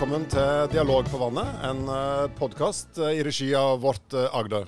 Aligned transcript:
Velkommen 0.00 0.22
til 0.32 0.70
Dialog 0.72 1.04
på 1.12 1.18
vannet, 1.20 1.48
en 1.60 1.82
podkast 2.38 2.96
i 3.04 3.18
regi 3.20 3.50
av 3.52 3.82
Vårt 3.82 4.14
eh, 4.16 4.32
Agder. 4.32 4.64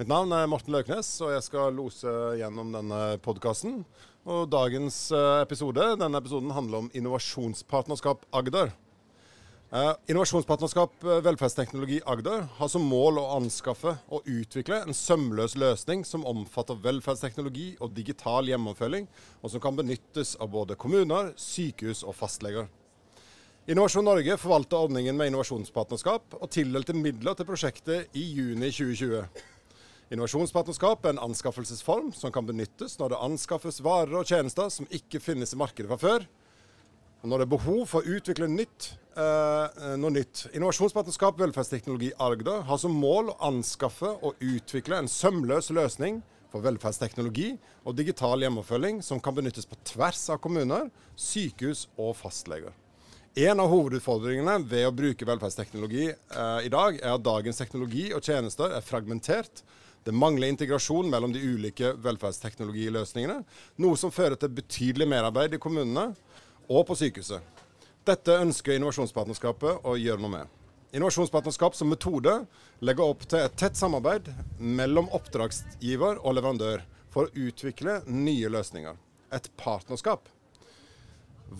Mitt 0.00 0.08
navn 0.08 0.32
er 0.32 0.46
Morten 0.48 0.72
Løknes, 0.72 1.10
og 1.20 1.34
jeg 1.34 1.44
skal 1.44 1.76
lose 1.76 2.14
gjennom 2.40 2.70
denne 2.72 3.02
podkasten. 3.20 3.82
Dagens 4.48 5.02
eh, 5.12 5.42
episode 5.44 5.90
denne 6.00 6.16
episoden 6.16 6.56
handler 6.56 6.86
om 6.86 6.90
innovasjonspartnerskap 6.96 8.24
Agder. 8.32 8.72
Eh, 9.76 9.92
innovasjonspartnerskap 10.08 11.04
Velferdsteknologi 11.28 12.00
Agder 12.08 12.48
har 12.56 12.72
som 12.72 12.88
mål 12.88 13.20
å 13.20 13.28
anskaffe 13.36 13.98
og 14.08 14.24
utvikle 14.24 14.86
en 14.86 14.96
sømløs 14.96 15.52
løsning 15.60 16.08
som 16.08 16.24
omfatter 16.24 16.80
velferdsteknologi 16.80 17.74
og 17.76 17.92
digital 17.92 18.48
hjemmeoppfølging, 18.48 19.10
og 19.44 19.52
som 19.52 19.68
kan 19.68 19.76
benyttes 19.76 20.38
av 20.40 20.56
både 20.56 20.80
kommuner, 20.80 21.34
sykehus 21.36 22.08
og 22.08 22.16
fastleger. 22.24 22.72
Innovasjon 23.70 24.02
Norge 24.02 24.34
forvalter 24.42 24.74
ordningen 24.88 25.14
med 25.14 25.28
innovasjonspartnerskap 25.30 26.32
og 26.34 26.48
tildelte 26.50 26.96
midler 26.98 27.36
til 27.38 27.46
prosjektet 27.46 28.16
i 28.18 28.24
juni 28.34 28.72
2020. 28.74 29.20
Innovasjonspartnerskap 30.16 31.06
er 31.06 31.14
en 31.14 31.20
anskaffelsesform 31.28 32.08
som 32.18 32.34
kan 32.34 32.48
benyttes 32.48 32.98
når 32.98 33.14
det 33.14 33.20
anskaffes 33.28 33.78
varer 33.86 34.18
og 34.18 34.26
tjenester 34.26 34.66
som 34.66 34.90
ikke 34.90 35.22
finnes 35.22 35.54
i 35.54 35.60
markedet 35.62 35.92
fra 35.92 36.00
før, 36.02 36.26
og 37.22 37.30
når 37.30 37.38
det 37.38 37.46
er 37.46 37.52
behov 37.54 37.86
for 37.86 38.02
å 38.02 38.18
utvikle 38.18 38.50
nytt, 38.50 38.90
eh, 39.14 39.80
noe 39.94 40.10
nytt. 40.10 40.48
Innovasjonspartnerskap 40.58 41.38
velferdsteknologi 41.38 42.10
Agder 42.18 42.66
har 42.66 42.82
som 42.82 42.98
mål 42.98 43.30
å 43.30 43.40
anskaffe 43.52 44.10
og 44.26 44.42
utvikle 44.42 44.98
en 44.98 45.06
sømløs 45.20 45.70
løsning 45.70 46.24
for 46.50 46.66
velferdsteknologi 46.66 47.52
og 47.86 47.94
digital 47.94 48.42
hjemmeoppfølging 48.42 49.04
som 49.06 49.22
kan 49.22 49.38
benyttes 49.38 49.70
på 49.70 49.78
tvers 49.86 50.26
av 50.34 50.42
kommuner, 50.42 50.90
sykehus 51.14 51.86
og 51.94 52.16
fastleger. 52.18 52.74
En 53.34 53.60
av 53.60 53.70
hovedutfordringene 53.72 54.58
ved 54.68 54.82
å 54.84 54.92
bruke 54.92 55.24
velferdsteknologi 55.24 56.10
eh, 56.10 56.58
i 56.66 56.70
dag, 56.72 56.98
er 57.00 57.14
at 57.14 57.22
dagens 57.24 57.56
teknologi 57.62 58.10
og 58.12 58.20
tjenester 58.20 58.74
er 58.76 58.84
fragmentert. 58.84 59.62
Det 60.04 60.12
mangler 60.12 60.50
integrasjon 60.52 61.08
mellom 61.08 61.32
de 61.32 61.40
ulike 61.40 61.94
velferdsteknologiløsningene, 62.04 63.38
noe 63.80 63.96
som 63.96 64.12
fører 64.12 64.36
til 64.36 64.52
betydelig 64.52 65.06
merarbeid 65.08 65.56
i 65.56 65.60
kommunene 65.62 66.10
og 66.68 66.84
på 66.90 66.98
sykehuset. 67.00 67.40
Dette 68.04 68.36
ønsker 68.42 68.76
Innovasjonspartnerskapet 68.76 69.88
å 69.88 69.96
gjøre 69.96 70.20
noe 70.20 70.34
med. 70.34 70.52
Innovasjonspartnerskap 70.92 71.78
som 71.78 71.88
metode 71.88 72.36
legger 72.84 73.14
opp 73.14 73.24
til 73.24 73.46
et 73.46 73.56
tett 73.56 73.80
samarbeid 73.80 74.28
mellom 74.60 75.08
oppdragsgiver 75.16 76.20
og 76.20 76.36
leverandør 76.36 76.84
for 77.14 77.30
å 77.30 77.48
utvikle 77.48 78.02
nye 78.12 78.52
løsninger. 78.52 79.00
Et 79.32 79.52
partnerskap 79.56 80.28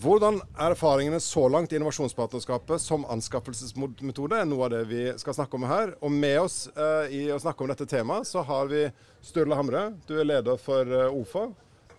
hvordan 0.01 0.39
er 0.57 0.73
erfaringene 0.73 1.19
så 1.21 1.43
langt 1.51 1.73
i 1.73 1.77
innovasjonspartnerskapet 1.77 2.81
som 2.81 3.03
anskaffelsesmetode? 3.13 4.39
er 4.39 4.47
noe 4.49 4.65
av 4.65 4.71
det 4.73 4.83
vi 4.89 5.01
skal 5.21 5.35
snakke 5.37 5.59
om 5.59 5.67
her. 5.69 5.93
Og 6.01 6.11
med 6.11 6.39
oss 6.41 6.65
eh, 6.71 7.13
i 7.13 7.21
å 7.33 7.39
snakke 7.41 7.65
om 7.65 7.69
dette 7.69 7.85
temaet, 7.89 8.25
så 8.29 8.41
har 8.47 8.71
vi 8.71 8.87
Sturle 9.21 9.57
Hamre. 9.59 9.91
Du 10.09 10.15
er 10.17 10.29
leder 10.29 10.57
for 10.61 10.87
eh, 10.87 11.13
OFA, 11.13 11.45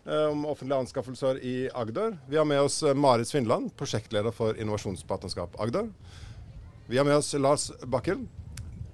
eh, 0.07 0.25
om 0.33 0.47
offentlige 0.51 0.81
anskaffelser 0.87 1.39
i 1.45 1.55
Agder. 1.71 2.19
Vi 2.27 2.41
har 2.41 2.49
med 2.49 2.65
oss 2.65 2.81
eh, 2.83 2.97
Marit 2.99 3.31
Svindland, 3.31 3.71
prosjektleder 3.79 4.35
for 4.35 4.59
innovasjonspartnerskap 4.59 5.61
Agder. 5.61 5.89
Vi 6.89 6.99
har 6.99 7.07
med 7.07 7.21
oss 7.21 7.33
Lars 7.39 7.71
Bakken. 7.85 8.27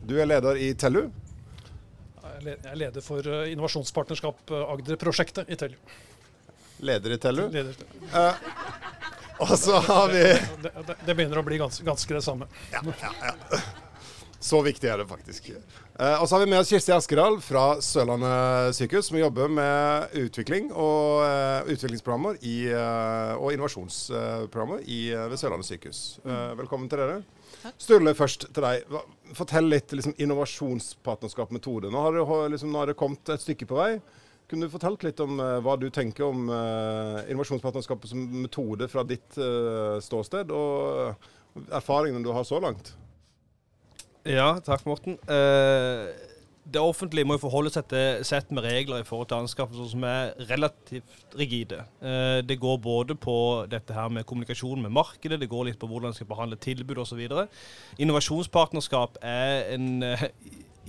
Du 0.05 0.19
er 0.21 0.28
leder 0.28 0.61
i 0.61 0.75
Tellu. 0.75 1.06
Jeg 2.41 2.56
er 2.65 2.78
leder 2.78 3.05
for 3.05 3.25
eh, 3.25 3.50
innovasjonspartnerskap 3.55 4.55
Agder-prosjektet 4.61 5.49
i 5.49 5.59
Tellu. 5.61 5.81
Leder 6.81 7.11
i 7.11 7.19
Tellu. 7.19 7.49
Leder. 7.53 7.75
Uh, 8.15 8.34
og 9.41 9.55
så 9.59 9.78
har 9.87 10.11
vi 10.12 10.25
det, 10.62 10.73
det, 10.87 10.97
det, 11.06 11.15
begynner 11.15 11.41
å 11.41 11.47
bli 11.47 11.61
ganske, 11.61 11.84
ganske 11.87 12.17
det 12.17 12.25
samme. 12.25 12.49
Ja, 12.73 12.83
ja, 13.03 13.12
ja. 13.31 13.61
Så 14.41 14.62
viktig 14.65 14.89
er 14.89 15.03
det 15.03 15.05
faktisk. 15.05 15.51
Uh, 16.01 16.23
og 16.23 16.25
så 16.25 16.37
har 16.37 16.47
vi 16.47 16.49
med 16.49 16.62
oss 16.62 16.71
Kirsti 16.73 16.95
Askedal 16.97 17.37
fra 17.45 17.65
Sørlandet 17.84 18.77
sykehus, 18.79 19.11
som 19.11 19.19
jobber 19.21 19.53
med 19.53 20.15
utvikling 20.17 20.71
og 20.73 21.27
uh, 21.27 21.69
utviklingsprogrammer 21.69 22.39
i, 22.41 22.55
og 23.37 23.53
innovasjonsprogrammer 23.53 24.81
i, 24.89 25.03
ved 25.12 25.37
Sørlandet 25.41 25.69
sykehus. 25.69 26.00
velkommen 26.56 26.89
til 26.89 27.05
dere. 27.05 27.21
Sturle, 27.77 28.15
først 28.17 28.49
til 28.49 28.65
deg. 28.65 28.97
Fortell 29.37 29.69
litt 29.69 29.93
liksom, 29.93 30.17
innovasjonspartnerskap-metode. 30.17 31.93
Nå, 31.93 32.06
liksom, 32.49 32.73
nå 32.73 32.81
har 32.81 32.91
det 32.91 32.99
kommet 33.00 33.34
et 33.34 33.45
stykke 33.45 33.69
på 33.69 33.77
vei. 33.77 33.93
Kunne 34.50 34.66
du 34.66 34.72
fortalt 34.72 35.05
litt 35.06 35.21
om 35.22 35.38
uh, 35.38 35.61
hva 35.62 35.77
du 35.78 35.87
tenker 35.94 36.27
om 36.27 36.49
uh, 36.50 37.22
innovasjonspartnerskapet 37.31 38.11
som 38.11 38.25
metode 38.43 38.88
fra 38.91 39.05
ditt 39.06 39.38
uh, 39.38 40.00
ståsted, 40.03 40.50
og 40.50 41.71
erfaringene 41.71 42.25
du 42.25 42.33
har 42.34 42.47
så 42.49 42.59
langt? 42.62 42.97
Ja, 44.27 44.59
takk 44.61 44.83
Morten. 44.84 45.15
det 46.71 46.81
offentlige 46.81 47.25
må 47.25 47.38
jo 47.38 47.43
forholde 47.47 47.71
seg 47.72 47.87
til 47.88 48.25
sett 48.28 48.50
med 48.53 48.66
regler 48.66 49.00
i 49.00 49.06
forhold 49.09 49.31
til 49.31 49.41
anskaffelser 49.41 49.88
som 49.94 50.05
er 50.05 50.34
relativt 50.50 51.37
rigide. 51.41 51.81
det 52.44 52.59
går 52.61 52.77
både 52.84 53.17
på 53.17 53.65
dette 53.72 53.97
her 53.97 54.12
med 54.12 54.27
kommunikasjon 54.28 54.84
med 54.84 54.93
markedet, 54.93 55.41
det 55.41 55.49
går 55.49 55.71
litt 55.71 55.81
på 55.81 55.88
hvordan 55.88 56.12
man 56.12 56.19
skal 56.19 56.28
behandle 56.28 56.61
tilbud 56.61 57.00
osv. 57.00 57.25
Innovasjonspartnerskap 57.99 59.17
er 59.25 59.72
en 59.72 60.05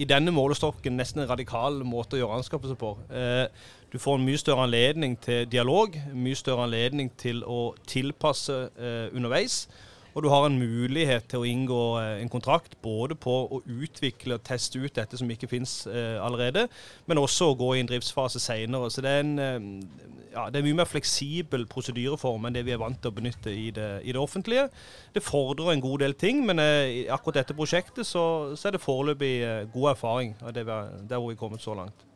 i 0.02 0.08
denne 0.10 0.34
målestokken 0.34 0.98
nesten 0.98 1.22
en 1.22 1.30
radikal 1.30 1.84
måte 1.86 2.18
å 2.18 2.22
gjøre 2.24 2.40
anskaffelser 2.40 2.80
på. 2.80 2.96
Eh, 3.14 3.46
du 3.92 4.00
får 4.02 4.18
en 4.18 4.26
mye 4.26 4.40
større 4.40 4.66
anledning 4.66 5.18
til 5.22 5.46
dialog, 5.52 5.98
mye 6.16 6.40
større 6.40 6.66
anledning 6.66 7.12
til 7.22 7.44
å 7.46 7.74
tilpasse 7.90 8.58
eh, 8.80 9.08
underveis. 9.14 9.66
Og 10.14 10.24
du 10.24 10.28
har 10.28 10.46
en 10.46 10.58
mulighet 10.60 11.30
til 11.32 11.40
å 11.40 11.48
inngå 11.48 11.82
eh, 12.02 12.18
en 12.20 12.32
kontrakt 12.32 12.76
både 12.84 13.16
på 13.16 13.36
å 13.48 13.62
utvikle 13.64 14.36
og 14.36 14.44
teste 14.48 14.82
ut 14.82 14.96
dette 14.98 15.20
som 15.20 15.30
ikke 15.32 15.48
finnes 15.52 15.86
eh, 15.88 16.18
allerede, 16.20 16.66
men 17.08 17.22
også 17.22 17.52
å 17.52 17.58
gå 17.60 17.70
i 17.76 17.84
en 17.84 17.92
driftsfase 17.92 18.42
senere. 18.44 18.92
Så 18.92 19.04
det 19.06 19.14
er, 19.16 19.24
en, 19.24 19.40
eh, 19.40 20.28
ja, 20.34 20.50
det 20.52 20.60
er 20.60 20.68
mye 20.68 20.82
mer 20.82 20.92
fleksibel 20.92 21.64
prosedyreform 21.72 22.50
enn 22.50 22.60
det 22.60 22.66
vi 22.68 22.76
er 22.76 22.84
vant 22.84 23.00
til 23.00 23.14
å 23.14 23.18
benytte 23.22 23.56
i 23.56 23.70
det, 23.76 23.90
i 24.04 24.12
det 24.12 24.20
offentlige. 24.20 24.68
Det 25.16 25.24
fordrer 25.24 25.78
en 25.78 25.88
god 25.88 26.04
del 26.04 26.20
ting, 26.20 26.44
men 26.48 26.60
i 26.60 27.08
akkurat 27.08 27.42
dette 27.42 27.56
prosjektet 27.56 28.08
så, 28.08 28.26
så 28.60 28.68
er 28.68 28.76
det 28.76 28.84
foreløpig 28.84 29.36
god 29.72 29.94
erfaring 29.96 30.36
av 30.44 30.56
der 30.56 30.68
hvor 31.16 31.30
vi 31.30 31.38
er 31.38 31.44
kommet 31.46 31.64
så 31.64 31.78
langt. 31.78 32.11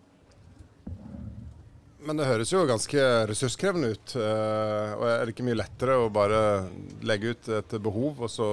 Men 2.06 2.20
det 2.20 2.28
høres 2.30 2.52
jo 2.54 2.66
ganske 2.70 3.04
ressurskrevende 3.32 3.96
ut. 3.96 4.16
Eh, 4.20 4.92
og 4.94 5.06
Er 5.10 5.24
det 5.26 5.34
ikke 5.34 5.48
mye 5.48 5.58
lettere 5.58 5.98
å 5.98 6.12
bare 6.14 6.42
legge 7.02 7.34
ut 7.34 7.50
et 7.50 7.78
behov, 7.82 8.22
og 8.22 8.30
så 8.30 8.50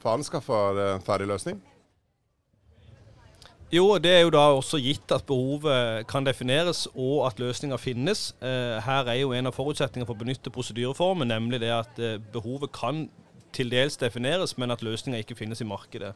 få 0.00 0.14
anskaffa 0.14 0.60
en 0.72 1.04
ferdig 1.04 1.28
løsning? 1.28 1.60
Jo, 3.68 3.84
det 4.00 4.14
er 4.14 4.22
jo 4.24 4.32
da 4.32 4.46
også 4.56 4.78
gitt 4.80 5.12
at 5.12 5.26
behovet 5.28 6.06
kan 6.08 6.24
defineres 6.24 6.86
og 6.94 7.26
at 7.28 7.40
løsninger 7.42 7.76
finnes. 7.76 8.30
Eh, 8.40 8.78
her 8.80 9.10
er 9.12 9.18
jo 9.20 9.34
en 9.36 9.50
av 9.50 9.52
forutsetningene 9.52 10.08
for 10.08 10.16
å 10.16 10.22
benytte 10.22 10.52
prosedyreformen, 10.54 11.28
nemlig 11.28 11.60
det 11.60 11.74
at 11.76 12.00
eh, 12.00 12.16
behovet 12.32 12.72
kan 12.72 13.04
til 13.52 13.72
dels 13.72 13.98
defineres, 14.00 14.56
men 14.58 14.74
at 14.74 14.84
løsninger 14.84 15.24
ikke 15.24 15.38
finnes 15.38 15.62
i 15.62 15.68
markedet. 15.68 16.14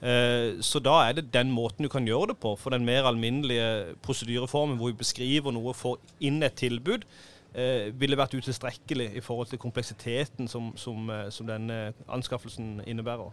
Eh, 0.00 0.58
så 0.60 0.82
da 0.84 0.98
er 1.06 1.16
det 1.16 1.30
den 1.32 1.52
måten 1.54 1.86
du 1.86 1.90
kan 1.92 2.06
gjøre 2.06 2.34
det 2.34 2.38
på. 2.42 2.56
For 2.60 2.74
den 2.74 2.84
mer 2.88 3.08
alminnelige 3.08 3.96
prosedyreformen 4.04 4.76
hvor 4.80 4.92
vi 4.92 5.00
beskriver 5.00 5.54
noe 5.56 5.74
for 5.76 6.02
inn 6.20 6.42
et 6.44 6.58
tilbud, 6.60 7.06
eh, 7.54 7.88
ville 7.96 8.18
vært 8.18 8.36
utilstrekkelig 8.36 9.12
i 9.16 9.24
forhold 9.24 9.52
til 9.52 9.62
kompleksiteten 9.62 10.48
som, 10.48 10.72
som, 10.76 11.10
eh, 11.10 11.28
som 11.30 11.48
denne 11.48 11.94
anskaffelsen 12.08 12.82
innebærer. 12.86 13.32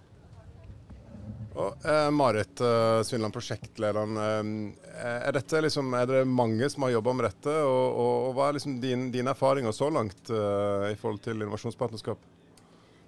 Og, 1.53 1.85
eh, 1.85 2.09
Marit 2.09 2.61
eh, 2.65 2.99
Svinland, 3.05 3.33
prosjektlederen. 3.33 4.17
Eh, 4.17 5.01
er, 5.05 5.33
dette 5.35 5.61
liksom, 5.61 5.91
er 5.93 6.07
det 6.09 6.21
mange 6.25 6.69
som 6.71 6.87
har 6.87 6.95
jobba 6.95 7.13
med 7.13 7.27
dette? 7.29 7.53
Og, 7.61 7.83
og, 7.91 8.13
og, 8.13 8.31
hva 8.37 8.47
er 8.47 8.57
liksom 8.57 8.79
din, 8.81 9.09
dine 9.13 9.35
erfaringer 9.35 9.75
så 9.75 9.91
langt 9.93 10.31
i 10.33 10.95
forhold 10.97 11.21
til 11.25 11.37
innovasjonspartnerskap? 11.37 12.29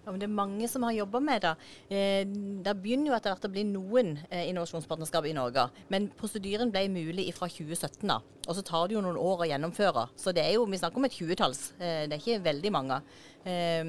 Ja, 0.05 0.11
men 0.11 0.21
det 0.21 0.27
er 0.27 0.37
mange 0.37 0.67
som 0.69 0.83
har 0.85 0.93
jobba 0.93 1.19
med 1.23 1.41
det. 1.41 1.51
Eh, 1.89 2.21
det 2.65 2.75
begynner 2.77 3.09
jo 3.09 3.15
etter 3.17 3.33
hvert 3.33 3.47
å 3.47 3.53
bli 3.55 3.63
noen 3.65 4.11
eh, 4.29 4.45
innovasjonspartnerskap 4.51 5.25
i 5.25 5.33
Norge. 5.33 5.65
Men 5.89 6.11
prosedyren 6.19 6.69
ble 6.73 6.85
mulig 6.93 7.31
fra 7.33 7.49
2017. 7.49 8.05
da. 8.11 8.19
Og 8.45 8.53
så 8.53 8.61
tar 8.61 8.85
det 8.85 8.93
jo 8.99 9.01
noen 9.01 9.17
år 9.17 9.41
å 9.41 9.49
gjennomføre. 9.49 10.05
Så 10.21 10.33
det 10.35 10.43
er 10.45 10.59
jo, 10.59 10.67
vi 10.69 10.77
snakker 10.77 11.01
om 11.01 11.09
et 11.09 11.17
tjuetalls. 11.17 11.71
Eh, 11.79 12.05
det 12.05 12.19
er 12.19 12.21
ikke 12.21 12.45
veldig 12.45 12.73
mange. 12.75 13.01
Eh, 13.45 13.85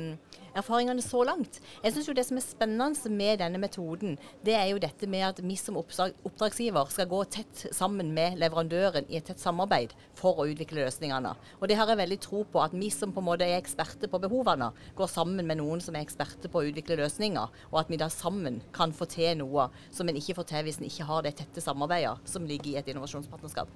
erfaringene 0.56 1.02
så 1.04 1.22
langt. 1.24 1.60
Jeg 1.84 1.94
syns 1.94 2.08
det 2.16 2.24
som 2.28 2.36
er 2.36 2.44
spennende 2.44 3.10
med 3.12 3.40
denne 3.40 3.60
metoden, 3.60 4.18
det 4.44 4.54
er 4.56 4.66
jo 4.70 4.80
dette 4.80 5.08
med 5.08 5.24
at 5.24 5.40
vi 5.44 5.56
som 5.56 5.78
oppdragsgiver 5.80 6.92
skal 6.92 7.08
gå 7.08 7.22
tett 7.32 7.66
sammen 7.76 8.12
med 8.16 8.36
leverandøren 8.40 9.08
i 9.08 9.16
et 9.16 9.26
tett 9.28 9.40
samarbeid 9.40 9.94
for 10.16 10.36
å 10.40 10.46
utvikle 10.48 10.84
løsningene. 10.84 11.34
Og 11.60 11.68
det 11.68 11.80
har 11.80 11.88
jeg 11.88 12.02
veldig 12.02 12.20
tro 12.24 12.44
på, 12.44 12.60
at 12.60 12.76
vi 12.76 12.90
som 12.92 13.12
på 13.16 13.24
en 13.24 13.28
måte 13.30 13.48
er 13.48 13.56
eksperter 13.56 14.12
på 14.12 14.20
behovene, 14.26 14.72
går 14.96 15.12
sammen 15.12 15.48
med 15.48 15.60
noen 15.60 15.80
som 15.84 15.96
er 15.96 16.04
eksperter 16.04 16.52
på 16.52 16.60
å 16.60 16.70
utvikle 16.70 17.00
løsninger, 17.00 17.60
og 17.72 17.80
at 17.80 17.92
vi 17.92 18.00
da 18.00 18.08
sammen 18.12 18.62
kan 18.76 18.92
få 18.96 19.08
til 19.12 19.36
noe 19.40 19.70
som 19.90 20.08
en 20.08 20.20
ikke 20.20 20.36
får 20.40 20.52
til 20.52 20.68
hvis 20.68 20.80
en 20.80 20.88
ikke 20.88 21.08
har 21.08 21.24
det 21.24 21.36
tette 21.40 21.64
samarbeidet 21.64 22.28
som 22.28 22.48
ligger 22.48 22.74
i 22.74 22.80
et 22.80 22.92
innovasjonspartnerskap. 22.92 23.72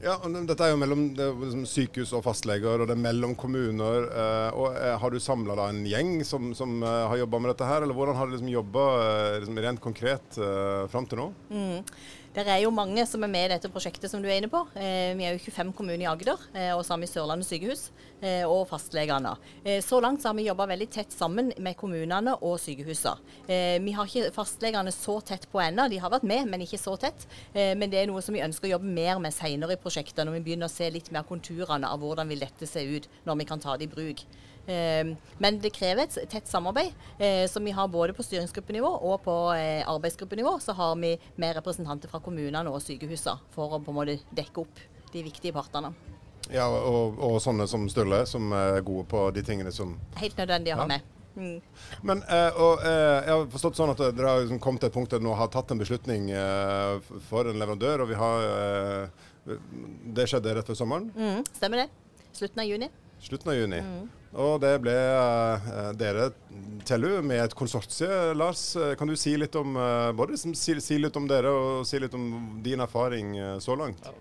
Ja, 0.00 0.14
og 0.24 0.32
Dette 0.48 0.64
er 0.64 0.72
jo 0.72 0.78
mellom 0.80 1.02
liksom 1.12 1.66
sykehus 1.68 2.14
og 2.16 2.22
fastleger, 2.24 2.80
og 2.80 2.88
det 2.88 2.94
er 2.94 3.02
mellom 3.02 3.34
kommuner. 3.36 4.06
Eh, 4.08 4.56
og 4.56 4.78
eh, 4.78 4.94
Har 4.96 5.12
du 5.12 5.20
samla 5.20 5.58
en 5.66 5.82
gjeng 5.84 6.14
som, 6.24 6.54
som 6.56 6.78
eh, 6.80 7.02
har 7.12 7.20
jobba 7.20 7.40
med 7.42 7.52
dette 7.52 7.68
her, 7.68 7.84
eller 7.84 7.96
hvordan 7.98 8.16
har 8.16 8.28
du 8.28 8.32
liksom 8.32 8.48
jobba 8.48 8.86
liksom 9.42 9.60
rent 9.60 9.84
konkret 9.84 10.40
fram 10.92 11.08
til 11.08 11.20
nå? 11.20 11.26
Mm. 11.52 11.84
Det 12.30 12.44
er 12.46 12.60
jo 12.62 12.70
mange 12.70 13.02
som 13.10 13.24
er 13.26 13.30
med 13.32 13.48
i 13.48 13.50
dette 13.56 13.68
prosjektet 13.74 14.06
som 14.06 14.20
du 14.22 14.28
er 14.30 14.36
inne 14.38 14.48
på. 14.50 14.60
Eh, 14.78 15.16
vi 15.18 15.24
er 15.26 15.34
jo 15.34 15.40
25 15.50 15.72
kommuner 15.74 16.04
i 16.04 16.06
Agder, 16.06 16.38
eh, 16.54 16.68
og 16.76 16.84
så 16.86 16.94
har 16.94 17.00
vi 17.02 17.08
Sørlandet 17.10 17.48
sykehus 17.48 17.88
eh, 18.22 18.44
og 18.46 18.68
fastlegene. 18.70 19.32
Så 19.82 19.98
langt 19.98 20.22
så 20.22 20.30
har 20.30 20.36
vi 20.38 20.44
jobba 20.46 20.68
veldig 20.70 20.86
tett 20.94 21.10
sammen 21.10 21.50
med 21.58 21.74
kommunene 21.80 22.36
og 22.38 22.60
sykehusene. 22.62 23.16
Eh, 23.50 23.80
vi 23.82 23.94
har 23.96 24.06
ikke 24.06 24.30
fastlegene 24.36 24.92
så 24.94 25.16
tett 25.26 25.48
på 25.50 25.58
ennå, 25.64 25.88
de 25.90 25.98
har 25.98 26.12
vært 26.14 26.28
med, 26.30 26.46
men 26.52 26.62
ikke 26.62 26.78
så 26.78 26.94
tett. 27.02 27.26
Men 27.50 27.90
det 27.90 27.98
er 27.98 28.06
noe 28.06 28.22
som 28.22 28.36
vi 28.36 28.44
ønsker 28.44 28.68
å 28.68 28.76
jobbe 28.76 28.94
mer 28.94 29.18
med 29.18 29.34
senere 29.34 29.74
i 29.74 29.80
prosjektet, 29.80 30.22
når 30.22 30.38
vi 30.38 30.44
begynner 30.46 30.70
å 30.70 30.72
se 30.72 30.86
litt 30.86 31.10
mer 31.10 31.26
konturene 31.26 31.90
av 31.90 31.98
hvordan 31.98 32.30
vil 32.30 32.46
dette 32.46 32.68
se 32.68 32.84
ut 32.86 33.10
når 33.26 33.42
vi 33.42 33.48
kan 33.50 33.62
ta 33.62 33.74
det 33.74 33.88
i 33.88 33.90
bruk. 33.90 34.22
Men 34.70 35.56
det 35.58 35.72
krever 35.74 36.04
et 36.04 36.30
tett 36.30 36.46
samarbeid, 36.46 36.92
som 37.50 37.64
vi 37.64 37.72
har 37.74 37.88
både 37.90 38.14
på 38.14 38.22
styringsgruppenivå 38.22 38.90
og 39.08 39.16
på 39.24 39.34
arbeidsgruppenivå. 39.50 40.52
Så 40.62 40.76
har 40.78 40.94
vi 41.00 41.16
med 41.40 41.56
representanter 41.56 42.12
fra 42.12 42.19
kommunene 42.24 42.70
og 42.70 42.82
sykehusene 42.84 43.52
for 43.54 43.76
å 43.76 43.82
på 43.82 43.92
en 43.92 43.98
måte 44.00 44.18
dekke 44.36 44.64
opp 44.64 44.82
de 45.12 45.22
viktige 45.26 45.54
partene. 45.56 45.92
Ja, 46.50 46.66
og, 46.66 47.18
og 47.22 47.38
sånne 47.42 47.66
som 47.70 47.86
Sturle, 47.90 48.24
som 48.26 48.50
er 48.56 48.80
gode 48.86 49.06
på 49.10 49.22
de 49.34 49.42
tingene 49.46 49.72
som 49.74 49.94
Helt 50.18 50.38
nødvendig 50.40 50.74
å 50.74 50.80
ha 50.82 50.86
med. 50.90 51.06
Mm. 51.36 51.60
Men 52.02 52.24
og, 52.58 52.82
Jeg 52.82 53.30
har 53.30 53.44
forstått 53.52 53.78
sånn 53.78 53.92
at 53.92 54.00
dere 54.02 54.32
har 54.32 54.40
liksom 54.42 54.58
kommet 54.62 54.82
til 54.82 54.90
et 54.90 54.96
punkt 54.96 55.12
der 55.14 55.22
dere 55.22 55.36
har 55.38 55.50
tatt 55.52 55.70
en 55.70 55.78
beslutning 55.80 56.26
for 57.28 57.46
en 57.46 57.60
leverandør. 57.60 58.02
og 58.02 58.10
vi 58.10 58.18
har, 58.18 59.12
Det 60.18 60.26
skjedde 60.26 60.56
rett 60.58 60.72
før 60.72 60.80
sommeren? 60.82 61.06
Mm, 61.14 61.46
stemmer 61.54 61.84
det. 61.84 61.88
Slutten 62.34 62.64
av 62.64 62.66
juni. 62.66 62.90
Slutten 63.20 63.52
av 63.52 63.56
juni. 63.58 63.80
Mm. 63.84 64.08
Og 64.40 64.60
det 64.62 64.76
ble 64.82 64.94
uh, 64.94 65.90
dere, 65.98 66.30
Tellu, 66.86 67.18
med 67.26 67.42
et 67.42 67.54
konsortie. 67.58 68.08
Lars, 68.38 68.62
eh, 68.78 68.94
kan 68.98 69.10
du 69.10 69.16
si 69.18 69.34
litt 69.38 69.56
om 69.58 69.74
uh, 69.74 70.10
både 70.16 70.38
si, 70.38 70.54
si, 70.54 70.98
litt 71.02 71.16
om 71.18 71.26
dere 71.28 71.50
og 71.50 71.86
si 71.88 71.98
litt 71.98 72.14
om 72.14 72.60
din 72.62 72.82
erfaring 72.82 73.34
uh, 73.38 73.56
så 73.62 73.76
langt? 73.78 74.06
Ja. 74.06 74.14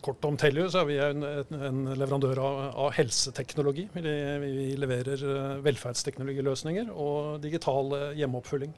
Kort 0.00 0.24
om 0.24 0.38
Tellu, 0.40 0.62
så 0.72 0.80
er 0.80 0.86
vi 0.88 0.94
en, 1.04 1.24
en 1.52 1.80
leverandør 1.92 2.38
av, 2.40 2.60
av 2.80 2.94
helseteknologi. 2.96 3.90
Vi, 3.92 4.04
vi, 4.40 4.52
leverer 4.80 5.20
velferdsteknologiløsninger 5.60 6.88
og 6.88 7.42
digital 7.44 7.92
hjemmeoppfølging. 8.16 8.72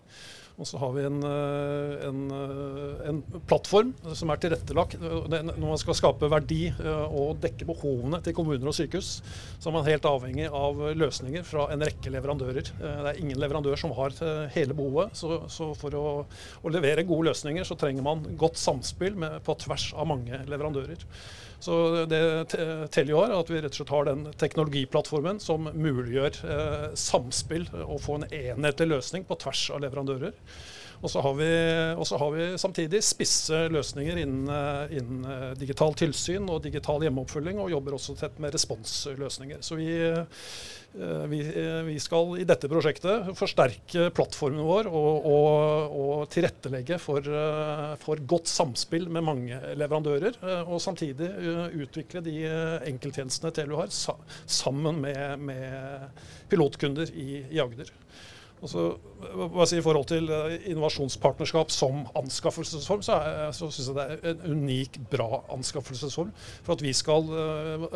Og 0.61 0.69
så 0.69 0.79
har 0.79 0.93
vi 0.93 1.05
en, 1.07 1.23
eh, 1.25 2.07
en, 2.09 2.21
eh, 2.31 3.09
en 3.09 3.21
plattform 3.49 3.93
som 4.15 4.31
er 4.31 4.41
tilrettelagt. 4.43 4.99
Når 5.01 5.59
man 5.59 5.81
skal 5.81 5.97
skape 5.97 6.29
verdi 6.31 6.67
eh, 6.69 7.05
og 7.09 7.41
dekke 7.41 7.67
behovene 7.69 8.21
til 8.23 8.37
kommuner 8.37 8.69
og 8.69 8.77
sykehus, 8.77 9.23
så 9.59 9.71
er 9.71 9.77
man 9.79 9.89
helt 9.89 10.09
avhengig 10.09 10.51
av 10.53 10.83
løsninger 10.99 11.47
fra 11.49 11.71
en 11.73 11.85
rekke 11.87 12.13
leverandører. 12.13 12.69
Det 12.69 13.13
er 13.15 13.21
ingen 13.23 13.41
leverandør 13.41 13.79
som 13.81 13.95
har 13.97 14.13
hele 14.53 14.77
behovet. 14.77 15.17
Så, 15.17 15.41
så 15.49 15.73
for 15.79 15.97
å, 15.97 16.05
å, 16.63 16.73
levere 16.73 17.07
gode 17.09 17.31
løsninger, 17.31 17.65
så 17.65 17.79
trenger 17.79 18.05
man 18.05 18.25
godt 18.37 18.61
samspill 18.61 19.17
med, 19.17 19.41
på 19.47 19.57
tvers 19.65 19.93
av 19.97 20.09
mange 20.11 20.45
leverandører. 20.49 21.07
Så 21.63 21.75
det 22.11 22.23
teller 22.91 23.13
jo 23.13 23.21
her 23.23 23.37
at 23.37 23.51
vi 23.53 23.61
rett 23.63 23.71
og 23.71 23.79
slett 23.79 23.95
har 23.95 24.07
den 24.09 24.25
teknologiplattformen 24.41 25.39
som 25.43 25.69
muliggjør 25.71 26.41
eh, 26.43 26.87
samspill 26.99 27.69
og 27.85 28.01
få 28.03 28.19
en 28.19 28.27
enhetlig 28.35 28.89
løsning 28.91 29.27
på 29.29 29.39
tvers 29.45 29.69
av 29.71 29.85
leverandører. 29.85 30.35
Og 31.03 31.11
så 31.11 31.21
har 31.21 31.35
vi, 31.35 31.47
har 32.19 32.31
vi 32.31 32.45
samtidig 32.59 33.01
spisse 33.03 33.65
løsninger 33.75 34.21
innen, 34.23 34.47
eh, 34.55 34.99
innen, 35.01 35.25
eh, 35.27 35.49
digital 35.59 35.97
tilsyn 35.99 36.47
og 36.47 36.63
digital 36.63 37.03
hjemmeoppfølging, 37.03 37.59
og 37.59 37.73
jobber 37.73 37.97
også 37.97 38.15
tett 38.21 38.39
med 38.43 38.55
responsløsninger. 38.55 39.59
Så 39.67 39.79
vi, 39.81 39.89
eh, 39.99 41.25
vi, 41.27 41.41
vi 41.89 41.99
skal 41.99 42.37
i 42.39 42.47
dette 42.47 42.71
prosjektet 42.71 43.33
forsterke 43.35 44.13
plattformen 44.15 44.63
vår 44.69 44.93
og, 44.93 45.27
og, 45.27 45.99
og 46.05 46.31
tilrettelegge 46.31 47.01
for, 47.03 47.27
for, 47.99 48.23
godt 48.29 48.47
samspill 48.53 49.09
med 49.11 49.27
mange 49.27 49.59
leverandører. 49.75 50.37
Og 50.69 50.79
samtidig 50.85 51.33
utvikle 51.83 52.23
de 52.23 52.37
enkelttjenestene 52.93 53.51
Telu 53.57 53.75
har, 53.81 53.91
sammen 53.91 55.01
med, 55.03 55.49
med 55.49 56.23
pilotkunder 56.53 57.11
i, 57.11 57.43
i 57.51 57.65
Agder. 57.65 57.91
Og 58.63 58.71
så, 58.71 58.83
hva 59.51 59.65
si, 59.67 59.79
I 59.81 59.83
forhold 59.83 60.07
til 60.11 60.29
eh, 60.31 60.69
innovasjonspartnerskap 60.71 61.73
som 61.75 62.05
anskaffelsesform, 62.19 63.03
så, 63.03 63.17
er, 63.19 63.49
så 63.57 63.69
syns 63.75 63.89
jeg 63.91 63.97
det 63.97 64.05
er 64.05 64.37
en 64.37 64.61
unik, 64.61 65.01
bra 65.11 65.41
anskaffelsesform. 65.55 66.31
For 66.63 66.77
at 66.77 66.85
vi 66.85 66.93
skal, 66.95 67.27
eh, 67.27 67.89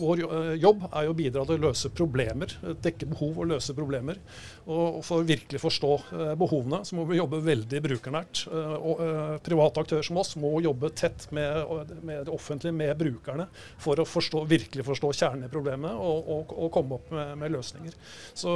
Vår 0.00 0.22
jobb 0.60 0.84
er 0.90 1.06
jo 1.06 1.14
å 1.14 1.16
bidra 1.16 1.44
til 1.48 1.56
å 1.56 1.64
løse 1.64 1.90
problemer, 1.96 2.52
dekke 2.84 3.08
behov 3.14 3.40
og 3.40 3.48
løse 3.54 3.74
problemer. 3.76 4.20
Og 4.68 5.00
For 5.06 5.22
å 5.22 5.26
virkelig 5.26 5.62
forstå 5.62 5.90
behovene, 6.38 6.82
så 6.86 6.96
må 6.98 7.06
vi 7.08 7.18
jobbe 7.18 7.40
veldig 7.42 7.80
brukernært. 7.84 8.42
Og 8.50 9.00
Private 9.44 9.82
aktører 9.82 10.06
som 10.06 10.20
oss 10.20 10.34
må 10.40 10.52
jobbe 10.62 10.90
tett 10.96 11.26
med, 11.34 11.72
med 12.06 12.26
det 12.28 12.34
offentlige, 12.34 12.76
med 12.76 12.92
brukerne, 13.00 13.48
for 13.80 14.00
å 14.00 14.06
forstå, 14.06 14.44
virkelig 14.50 14.86
forstå 14.86 15.12
kjernen 15.22 15.48
i 15.48 15.52
problemet 15.52 15.96
og, 15.96 16.28
og, 16.34 16.54
og 16.66 16.72
komme 16.74 16.98
opp 16.98 17.10
med, 17.14 17.32
med 17.40 17.54
løsninger. 17.56 17.96
Så 18.36 18.52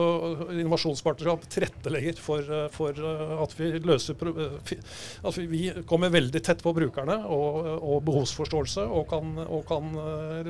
innovasjonspartnerskap 0.53 1.49
tilrettelegger 1.55 2.21
for, 2.21 2.53
eh, 2.53 2.69
for, 2.69 2.91
eh, 2.91 3.43
at 3.43 3.55
vi 3.59 3.71
løser 3.79 4.15
eh, 4.31 4.79
At 5.23 5.39
vi 5.39 5.73
kommer 5.87 6.13
veldig 6.13 6.43
tett 6.45 6.63
på 6.63 6.75
brukerne 6.75 7.21
og, 7.25 7.67
og 7.79 8.03
behovsforståelse, 8.07 8.85
og 8.85 9.09
kan, 9.11 9.37
og 9.45 9.67
kan, 9.69 9.93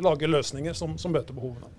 lage 0.04 0.30
løsninger 0.30 0.76
som, 0.76 0.98
som 0.98 1.12
møter 1.14 1.36
behovene. 1.36 1.70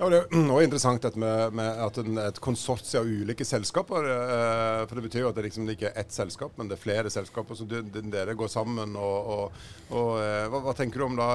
Ja, 0.00 0.06
det 0.08 0.16
er 0.16 0.30
også 0.54 0.64
interessant 0.64 1.02
dette 1.04 1.20
med, 1.20 1.56
med 1.58 1.80
at 1.84 1.98
en, 2.00 2.16
et 2.22 2.38
konsortium 2.40 3.02
av 3.02 3.08
ulike 3.10 3.44
selskaper. 3.44 4.06
Eh, 4.08 4.84
for 4.88 4.96
Det 4.96 5.04
betyr 5.04 5.26
jo 5.26 5.28
at 5.28 5.36
det 5.36 5.44
liksom 5.44 5.68
ikke 5.68 5.90
er 5.90 6.00
ett 6.00 6.14
selskap, 6.14 6.54
men 6.56 6.70
det 6.70 6.78
er 6.78 6.80
flere 6.80 7.12
selskaper. 7.12 7.58
Så 7.58 7.66
dere 7.68 8.36
går 8.38 8.48
sammen. 8.48 8.96
og, 8.96 9.28
og, 9.34 9.58
og 9.90 10.14
eh, 10.22 10.46
hva, 10.48 10.62
hva, 10.64 10.74
tenker 10.78 11.02
du 11.02 11.06
om 11.10 11.20
da 11.20 11.28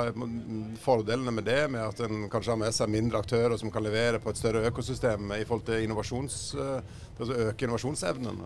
fordelene 0.82 1.36
med 1.36 1.46
det, 1.46 1.60
med 1.76 1.84
at 1.86 2.02
en 2.08 2.26
kanskje 2.34 2.56
har 2.56 2.62
med 2.64 2.74
seg 2.74 2.90
mindre 2.90 3.22
aktører 3.22 3.54
som 3.62 3.70
kan 3.74 3.86
levere 3.86 4.24
på 4.24 4.34
et 4.34 4.42
større 4.42 4.66
økosystem 4.72 5.30
i 5.38 5.46
forhold 5.46 5.68
til 5.70 5.86
innovasjons, 5.86 6.42
eh, 6.58 7.06
altså 7.20 7.42
øke 7.52 7.70
innovasjonsevnen? 7.70 8.42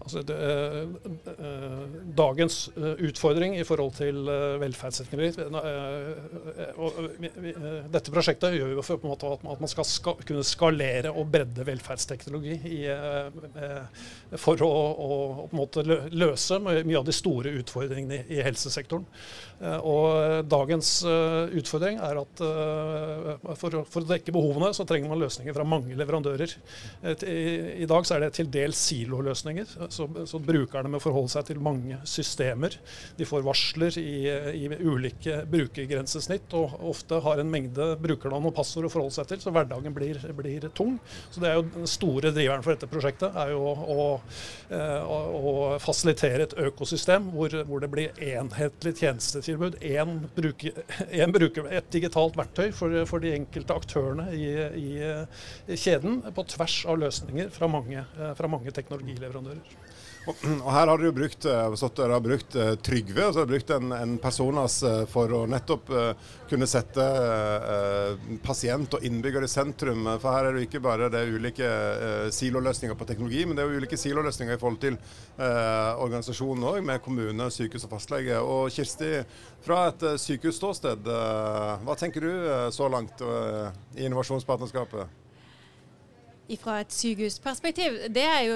Altså 0.00 0.22
det, 0.24 0.36
uh, 0.36 1.96
dagens 2.16 2.56
uh, 2.76 2.94
utfordring 3.04 3.56
i 3.58 3.64
forhold 3.68 3.92
til 3.98 4.22
velferdsteknologi 4.60 5.30
Dette 7.92 8.12
prosjektet 8.14 8.56
gjør 8.56 8.72
jo 8.78 8.84
for 8.86 9.12
at, 9.12 9.44
man 9.44 9.70
skal 9.70 9.86
ska, 9.88 10.14
kunne 10.24 10.44
skalere 10.46 11.12
og 11.12 11.28
bredde 11.32 11.66
velferdsteknologi 11.66 12.56
i, 12.70 12.78
for 14.40 14.62
å, 14.64 14.70
å, 15.04 15.18
løse 16.16 16.58
mye 16.62 16.98
av 16.98 17.06
de 17.06 17.14
store 17.14 17.52
utfordringene 17.60 18.22
i 18.32 18.40
helsesektoren. 18.44 19.06
og 19.86 20.46
Dagens 20.50 20.92
utfordring 21.60 22.00
er 22.02 22.20
at 22.22 22.42
for, 23.60 23.80
for, 23.84 24.00
å 24.00 24.08
dekke 24.08 24.34
behovene 24.34 24.72
så 24.76 24.86
trenger 24.88 25.12
man 25.12 25.22
løsninger 25.22 25.56
fra 25.56 25.66
mange 25.66 25.98
leverandører. 25.98 26.56
I, 27.26 27.38
i 27.84 27.90
dag 27.90 28.06
så 28.06 28.16
er 28.16 28.26
det 28.26 28.32
til 28.38 28.50
dels 28.52 28.80
siloløsninger 28.90 29.89
så, 29.92 30.06
så, 30.26 30.40
brukerne 30.40 30.90
må 30.92 31.00
forholde 31.02 31.32
seg 31.32 31.48
til 31.50 31.60
mange 31.62 31.98
systemer. 32.08 32.76
De 33.18 33.26
får 33.28 33.44
varsler 33.46 33.98
i, 34.00 34.26
i 34.56 34.68
ulike 34.80 35.42
brukergrensesnitt, 35.50 36.52
og 36.58 36.76
ofte 36.90 37.20
har 37.24 37.42
en 37.42 37.50
mengde 37.50 37.90
brukernavn 38.02 38.50
og 38.50 38.56
passord 38.56 38.88
å 38.88 38.92
forholde 38.92 39.16
seg 39.18 39.30
til, 39.30 39.42
så 39.42 39.54
hverdagen 39.54 39.94
blir, 39.96 40.20
blir, 40.36 40.68
tung. 40.76 40.96
Så 41.30 41.42
det 41.42 41.50
er 41.50 41.58
jo 41.58 41.66
Den 41.70 41.88
store 41.90 42.32
driveren 42.34 42.64
for 42.64 42.74
dette 42.74 42.88
prosjektet 42.90 43.36
er 43.38 43.52
jo 43.54 43.60
å, 43.62 44.06
eh, 44.72 45.00
å, 45.04 45.18
å 45.50 45.54
fasilitere 45.82 46.46
et 46.48 46.56
økosystem 46.66 47.30
hvor, 47.34 47.54
hvor, 47.68 47.82
det 47.82 47.90
blir 47.92 48.22
enhetlig 48.24 48.94
tjenestetilbud. 49.00 49.78
En 49.90 50.16
bruker, 50.36 50.82
en 51.22 51.34
bruker, 51.34 51.68
et 51.70 51.92
digitalt 51.94 52.38
verktøy 52.38 52.70
for, 52.76 52.96
for 53.10 53.22
de 53.22 53.34
enkelte 53.38 53.76
aktørene 53.76 54.28
i, 54.36 54.48
i, 54.80 54.90
i, 55.00 55.78
kjeden, 55.78 56.20
på 56.34 56.46
tvers 56.54 56.80
av 56.90 57.00
løsninger 57.00 57.52
fra 57.54 57.70
mange, 57.70 58.04
eh, 58.04 58.34
fra 58.38 58.50
mange 58.50 58.74
teknologileverandører. 58.76 59.79
Og, 60.28 60.36
her 60.44 60.90
har 60.90 60.98
du 60.98 61.12
brukt, 61.12 61.44
eh, 61.44 62.10
har 62.12 62.20
brukt 62.20 62.56
uh, 62.56 62.74
Trygve, 62.74 63.22
altså 63.24 63.46
brukt 63.48 63.70
en, 63.72 63.92
en 63.96 64.16
personas 64.20 64.82
uh, 64.84 65.04
for 65.08 65.32
å 65.32 65.46
nettopp 65.48 65.88
kunne 66.50 66.66
sette 66.66 67.04
pasient 68.42 68.96
og 68.96 69.04
innbygger 69.06 69.44
i 69.46 69.48
sentrum. 69.50 70.08
For 70.20 70.34
her 70.34 70.48
er 70.48 70.56
det 70.56 70.64
ikke 70.66 70.82
bare 70.82 71.08
det 71.12 71.22
ulike 71.30 71.68
siloløsninger 72.34 72.98
på 72.98 73.06
teknologi, 73.06 73.44
men 73.46 73.54
det 73.54 73.62
er 73.62 73.70
jo 73.70 73.80
ulike 73.80 73.98
siloløsninger 74.00 74.58
i 74.58 74.60
forhold 74.60 74.80
til 74.82 74.98
organisasjonen 75.38 76.66
òg, 76.72 76.80
med 76.90 77.02
kommune, 77.04 77.46
sykehus 77.54 77.86
og 77.86 77.94
fastlege. 77.94 78.42
Og 78.42 78.74
Kirsti, 78.74 79.12
fra 79.62 79.84
et 79.92 80.06
sykehusståsted, 80.24 81.06
hva 81.86 81.98
tenker 82.00 82.26
du 82.26 82.32
så 82.74 82.90
langt 82.90 83.22
i 83.22 84.08
innovasjonspartnerskapet? 84.08 85.29
Fra 86.56 86.80
et 86.80 86.92
sykehusperspektiv, 86.92 87.92
det 88.14 88.22
er 88.24 88.40
jo 88.40 88.54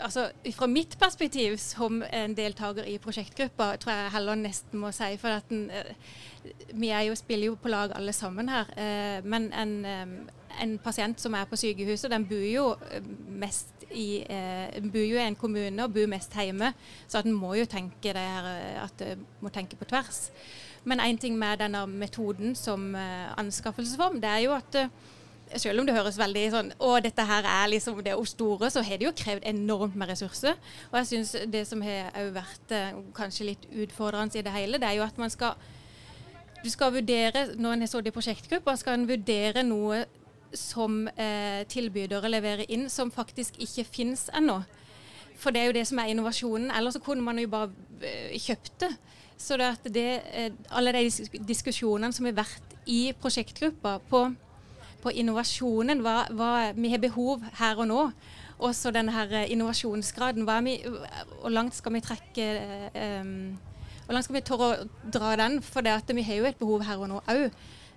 altså 0.00 0.30
Fra 0.54 0.66
mitt 0.66 0.96
perspektiv 0.98 1.56
som 1.56 2.02
en 2.12 2.34
deltaker 2.36 2.84
i 2.84 2.98
prosjektgruppa, 2.98 3.76
tror 3.76 3.92
jeg 3.92 4.12
heller 4.12 4.34
nesten 4.40 4.80
må 4.80 4.90
si. 4.94 5.16
For 5.20 5.28
at 5.28 5.48
den, 5.48 5.70
eh, 5.70 5.94
vi 6.74 6.90
jo, 6.90 7.14
spiller 7.14 7.46
jo 7.46 7.54
på 7.54 7.68
lag 7.68 7.92
alle 7.94 8.12
sammen 8.12 8.48
her. 8.48 8.66
Eh, 8.76 9.24
men 9.24 9.52
en, 9.52 9.84
eh, 9.84 10.62
en 10.62 10.78
pasient 10.78 11.20
som 11.20 11.34
er 11.34 11.44
på 11.44 11.56
sykehuset, 11.56 12.10
den 12.10 12.26
bor 12.26 12.46
jo 12.52 12.76
mest 13.28 13.66
i, 13.90 14.24
bor 14.82 15.04
jo 15.04 15.16
i 15.16 15.26
en 15.26 15.36
kommune 15.36 15.84
og 15.84 15.92
bor 15.94 16.06
mest 16.06 16.32
hjemme. 16.32 16.72
Så 17.08 17.18
at 17.18 17.24
en 17.24 17.32
må 17.32 17.54
jo 17.54 17.64
tenke 17.64 18.12
det 18.12 18.16
her, 18.16 18.82
at 18.82 19.18
må 19.40 19.48
tenke 19.48 19.76
på 19.76 19.84
tvers. 19.84 20.30
Men 20.84 21.00
én 21.00 21.18
ting 21.18 21.38
med 21.38 21.58
denne 21.58 21.86
metoden 21.86 22.54
som 22.54 22.94
anskaffelsesform, 22.94 24.20
det 24.20 24.30
er 24.30 24.38
jo 24.38 24.52
at 24.52 24.90
selv 25.54 25.80
om 25.80 25.86
det 25.86 25.94
høres 25.94 26.18
veldig 26.18 26.42
sånn 26.52 26.72
Å, 26.82 26.90
dette 27.04 27.24
her 27.28 27.46
er 27.46 27.70
liksom 27.70 28.02
det 28.04 28.16
store, 28.32 28.70
så 28.72 28.82
har 28.82 28.98
det 28.98 29.06
jo 29.06 29.14
krevd 29.16 29.46
enormt 29.46 29.96
med 29.98 30.10
ressurser. 30.10 30.58
Og 30.90 30.98
jeg 31.00 31.10
syns 31.12 31.34
det 31.52 31.64
som 31.68 31.82
har 31.86 32.30
vært 32.34 32.74
eh, 32.74 32.98
kanskje 33.16 33.50
litt 33.52 33.66
utfordrende 33.70 34.38
i 34.38 34.44
det 34.46 34.54
hele, 34.54 34.80
det 34.82 34.90
er 34.90 34.98
jo 34.98 35.06
at 35.06 35.18
man 35.18 35.30
skal 35.30 35.54
Du 36.64 36.70
skal 36.70 36.90
vurdere, 36.90 37.54
når 37.54 37.72
en 37.72 37.80
har 37.84 37.86
sittet 37.86 38.08
i 38.10 38.16
prosjektgrupper, 38.16 38.76
skal 38.76 38.96
en 38.96 39.08
vurdere 39.08 39.62
noe 39.62 40.00
som 40.56 41.04
eh, 41.14 41.62
tilbydere 41.68 42.30
leverer 42.30 42.70
inn, 42.72 42.88
som 42.90 43.12
faktisk 43.12 43.60
ikke 43.62 43.84
finnes 43.84 44.26
ennå. 44.34 44.62
For 45.36 45.52
det 45.52 45.60
er 45.60 45.68
jo 45.68 45.76
det 45.76 45.84
som 45.86 46.00
er 46.00 46.10
innovasjonen. 46.10 46.72
Ellers 46.74 46.96
så 46.96 47.02
kunne 47.04 47.22
man 47.22 47.38
jo 47.38 47.50
bare 47.52 47.70
eh, 48.00 48.34
kjøpt 48.40 48.80
det. 48.80 48.90
Så 49.36 49.58
det 49.60 49.68
at 49.68 49.88
det, 49.92 50.08
eh, 50.32 50.50
alle 50.70 50.94
de 50.96 51.28
diskusjonene 51.46 52.12
som 52.16 52.26
har 52.26 52.38
vært 52.40 52.76
i 52.88 53.12
prosjektgruppa 53.20 53.98
på 54.08 54.22
på 55.06 55.14
innovasjonen. 55.14 56.02
Hva, 56.04 56.24
hva, 56.34 56.50
vi 56.74 56.90
har 56.92 57.02
behov 57.02 57.44
her 57.60 57.78
og 57.78 57.88
nå. 57.90 58.02
Og 58.56 58.74
så 58.74 58.90
denne 58.94 59.14
her 59.14 59.32
eh, 59.42 59.50
innovasjonsgraden. 59.52 60.46
Vi, 60.66 60.76
hvor 61.40 61.52
langt 61.52 61.76
skal 61.76 61.96
vi 61.96 62.04
trekke 62.04 62.46
um, 63.22 63.56
Hvor 64.06 64.16
langt 64.16 64.26
skal 64.28 64.38
vi 64.38 64.44
tørre 64.46 64.68
å 64.68 65.10
dra 65.12 65.34
den? 65.38 65.60
For 65.64 65.84
det 65.84 65.94
at 65.94 66.14
vi 66.16 66.24
har 66.26 66.40
jo 66.40 66.48
et 66.48 66.60
behov 66.60 66.86
her 66.88 67.02
og 67.02 67.10
nå 67.12 67.20
òg. 67.32 67.50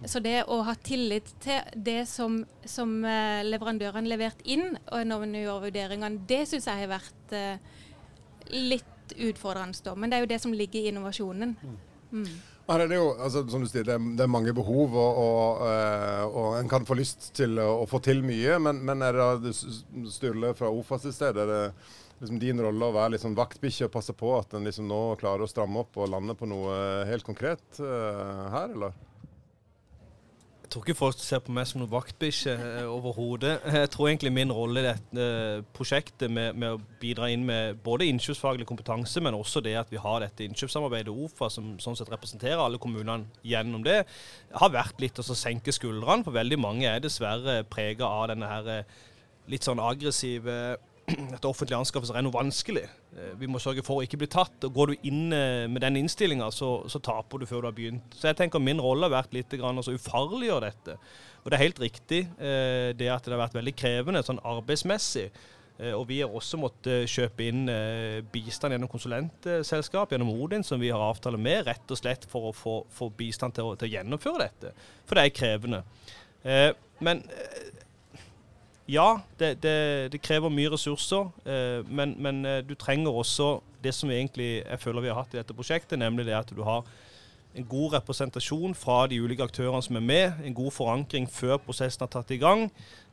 Så 0.07 0.21
det 0.23 0.45
å 0.47 0.61
ha 0.63 0.77
tillit 0.79 1.27
til 1.43 1.73
det 1.75 2.05
som, 2.07 2.39
som 2.63 3.01
uh, 3.03 3.41
leverandørene 3.43 4.07
levert 4.07 4.39
inn, 4.47 4.77
når 4.87 5.25
vi 5.25 5.41
gjør 5.43 5.65
vurderingene, 5.65 6.23
det 6.27 6.45
syns 6.47 6.69
jeg 6.69 6.85
har 6.85 6.93
vært 6.93 7.35
uh, 7.35 7.81
litt 8.55 9.17
utfordrende. 9.17 9.95
Men 9.97 10.11
det 10.11 10.17
er 10.17 10.23
jo 10.23 10.31
det 10.31 10.39
som 10.43 10.55
ligger 10.55 10.85
i 10.85 10.93
innovasjonen. 10.93 11.55
Mm. 12.11 12.31
Her 12.69 12.83
er 12.83 12.91
det 12.91 12.99
jo, 12.99 13.05
altså, 13.17 13.41
som 13.49 13.63
du 13.63 13.69
sier, 13.69 13.85
det 13.87 13.95
er, 13.95 14.03
det 14.17 14.25
er 14.25 14.29
mange 14.29 14.53
behov, 14.53 14.93
og, 14.93 15.21
og, 15.23 15.63
eh, 15.65 16.25
og, 16.27 16.49
en 16.59 16.69
kan 16.69 16.85
få 16.85 16.99
lyst 16.99 17.31
til 17.37 17.57
å, 17.63 17.87
få 17.89 17.97
til 18.05 18.21
mye. 18.25 18.59
Men, 18.61 18.83
men 18.85 19.01
er 19.05 19.17
det 19.41 19.55
Sturle 20.13 20.53
fra 20.57 20.69
OFAS 20.69 21.07
i 21.09 21.15
sted, 21.15 21.39
er 21.41 21.49
det 21.49 21.63
liksom 22.19 22.39
din 22.41 22.61
rolle 22.61 22.89
å 22.89 22.93
være 22.93 23.17
sånn 23.21 23.37
vaktbikkje 23.37 23.87
og 23.87 23.93
passe 23.95 24.13
på 24.13 24.35
at 24.37 24.53
en 24.53 24.67
liksom 24.67 24.89
nå 24.89 25.01
klarer 25.21 25.45
å 25.45 25.49
stramme 25.49 25.81
opp 25.81 25.97
og 25.97 26.11
lande 26.13 26.35
på 26.37 26.49
noe 26.51 26.75
helt 27.09 27.25
konkret 27.25 27.79
uh, 27.79 28.49
her, 28.53 28.73
eller? 28.75 28.97
Jeg 30.69 30.75
tror 30.75 30.83
ikke 30.85 30.99
folk 30.99 31.21
ser 31.25 31.39
på 31.41 31.53
meg 31.57 31.65
som 31.65 31.79
noen 31.81 31.89
vaktbikkje 31.89 32.51
eh, 32.53 32.83
overhodet. 32.85 33.55
Jeg 33.73 33.89
tror 33.89 34.05
egentlig 34.05 34.29
min 34.35 34.51
rolle 34.53 34.83
i 34.83 34.85
dette 34.85 35.23
eh, 35.23 35.63
prosjektet 35.73 36.29
med, 36.29 36.59
med, 36.61 36.75
å 36.75 36.99
bidra 37.01 37.25
inn 37.33 37.41
med 37.47 37.79
både 37.81 38.05
innkjøpsfaglig 38.05 38.67
kompetanse, 38.69 39.17
men 39.25 39.33
også 39.33 39.63
det 39.65 39.73
at 39.79 39.89
vi 39.89 39.97
har 39.97 40.19
dette 40.21 40.45
innkjøpssamarbeidet 40.45 41.09
OFA, 41.09 41.49
som 41.49 41.71
sånn 41.81 41.97
sett 41.97 42.11
representerer 42.13 42.61
alle 42.61 42.77
kommunene 42.77 43.25
gjennom 43.41 43.81
det, 43.81 44.03
har 44.61 44.75
vært 44.75 45.01
litt 45.01 45.17
å 45.17 45.25
senke 45.25 45.73
skuldrene. 45.73 46.21
For 46.27 46.37
veldig 46.37 46.61
mange 46.61 46.85
er 46.85 47.01
dessverre 47.01 47.63
prega 47.65 48.05
av 48.05 48.29
denne 48.35 48.53
her 48.53 48.69
eh, 48.75 49.01
litt 49.49 49.65
sånn 49.65 49.81
aggressive 49.81 50.59
at 51.37 51.45
offentlige 51.47 51.79
anskaffelser 51.79 52.17
er 52.17 52.25
noe 52.25 52.35
vanskelig. 52.35 52.85
Eh, 53.15 53.33
vi 53.39 53.49
må 53.51 53.61
sørge 53.61 53.83
for 53.85 53.99
å 53.99 54.05
ikke 54.05 54.19
bli 54.21 54.29
tatt. 54.31 54.65
og 54.67 54.75
Går 54.75 54.91
du 54.91 55.07
inn 55.09 55.35
eh, 55.35 55.65
med 55.71 55.83
den 55.85 55.99
innstillinga, 56.01 56.49
så, 56.55 56.71
så, 56.89 57.01
taper 57.03 57.41
du 57.41 57.47
før 57.49 57.63
du 57.63 57.69
har 57.69 57.77
begynt. 57.77 58.17
Så 58.17 58.29
jeg 58.29 58.39
tenker 58.39 58.63
min 58.63 58.81
rolle 58.83 59.07
har 59.07 59.19
vært 59.19 59.37
litt 59.37 59.53
grann, 59.59 59.79
altså, 59.79 59.95
ufarliggjøre 59.97 60.69
dette. 60.69 60.97
Og 61.43 61.51
det 61.51 61.57
er 61.57 61.65
helt 61.65 61.81
riktig 61.81 62.25
eh, 62.37 62.89
det 62.97 63.07
at 63.13 63.25
det 63.25 63.35
har 63.35 63.45
vært 63.45 63.57
veldig 63.57 63.75
krevende 63.79 64.25
sånn 64.25 64.43
arbeidsmessig. 64.47 65.29
Og 65.95 66.01
vi 66.09 66.17
har 66.19 66.33
også 66.35 66.57
måttet 66.59 67.07
kjøpe 67.07 67.45
inn 67.47 67.69
bistand 68.33 68.75
gjennom 68.75 68.89
konsulentselskap, 68.91 70.11
gjennom 70.11 70.33
Odin, 70.33 70.65
som 70.67 70.81
vi 70.81 70.89
har 70.91 70.99
avtale 70.99 71.39
med, 71.39 71.61
rett 71.69 71.93
og 71.95 71.95
slett 72.01 72.25
for 72.27 72.49
å 72.49 72.51
få, 72.51 72.73
få 72.91 73.07
bistand 73.15 73.55
til 73.55 73.69
å, 73.69 73.77
til 73.79 73.87
å, 73.87 73.93
gjennomføre 73.93 74.41
dette. 74.43 74.73
For 75.07 75.15
det 75.15 75.23
er 75.23 75.37
krevende. 75.37 75.79
Men 76.99 77.23
ja, 78.89 79.19
det, 79.39 79.59
det, 79.63 80.11
det, 80.13 80.21
krever 80.25 80.49
mye 80.49 80.71
ressurser, 80.73 81.29
eh, 81.45 81.85
men, 81.85 82.15
men, 82.17 82.41
eh, 82.45 82.63
du 82.65 82.73
trenger 82.79 83.13
også 83.13 83.59
det 83.83 83.93
som 83.95 84.11
egentlig 84.11 84.63
jeg 84.63 84.81
føler 84.81 85.05
vi 85.05 85.11
har 85.11 85.21
hatt 85.21 85.35
i 85.35 85.39
dette 85.39 85.55
prosjektet, 85.55 85.99
nemlig 85.99 86.25
det 86.27 86.35
at 86.37 86.49
du 86.55 86.63
har 86.67 86.87
en 87.57 87.65
god 87.65 87.93
representasjon 87.93 88.75
fra 88.77 89.03
de 89.09 89.19
ulike 89.21 89.45
aktørene 89.45 89.81
som 89.83 89.97
er 89.97 90.05
med, 90.05 90.41
en 90.45 90.57
god 90.57 90.71
forankring 90.71 91.29
før 91.31 91.57
prosessen 91.61 92.05
har 92.05 92.11
tatt 92.13 92.33
i 92.33 92.41
gang. 92.41 92.67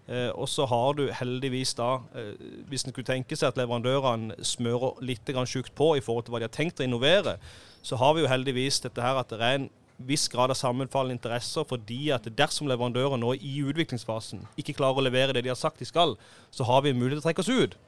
Eh, 0.07 0.31
og 0.39 0.49
så 0.49 0.67
har 0.71 0.93
du 0.95 1.09
heldigvis 1.11 1.75
da, 1.75 1.97
eh, 2.15 2.35
hvis 2.71 2.87
en 2.87 2.95
kunne 2.95 3.09
tenke 3.09 3.37
seg 3.37 3.51
at 3.51 3.59
leverandørene 3.59 4.37
smører 4.45 5.01
litt 5.03 5.27
sjukt 5.47 5.75
på 5.75 5.97
i 5.97 6.01
forhold 6.01 6.25
til 6.25 6.33
hva 6.33 6.41
de 6.41 6.47
har 6.47 6.55
tenkt 6.55 6.81
å 6.81 6.85
innovere, 6.85 7.39
så 7.83 7.97
har 7.97 8.15
vi 8.15 8.23
jo 8.23 8.31
heldigvis 8.31 8.81
dette 8.81 9.03
her 9.03 9.19
at 9.19 9.29
det 9.29 9.41
er 9.41 9.59
en 9.59 9.71
viss 9.99 10.29
grad 10.29 10.53
av 10.53 10.59
sammenfallende 10.59 11.17
interesser, 11.17 11.65
fordi 11.69 12.11
at 12.15 12.29
dersom 12.39 12.69
leverandører 12.69 13.17
nå 13.21 13.33
i 13.41 13.59
utviklingsfasen 13.65 14.45
ikke 14.61 14.77
klarer 14.77 15.01
å 15.01 15.07
levere 15.07 15.37
det 15.37 15.47
de 15.47 15.53
har 15.53 15.59
sagt 15.59 15.81
de 15.81 15.89
skal, 15.89 16.17
så 16.51 16.67
har 16.69 16.85
vi 16.85 16.95
mulighet 16.97 17.23
til 17.23 17.25
å 17.25 17.29
trekke 17.31 17.45
oss 17.45 17.53
ut. 17.53 17.79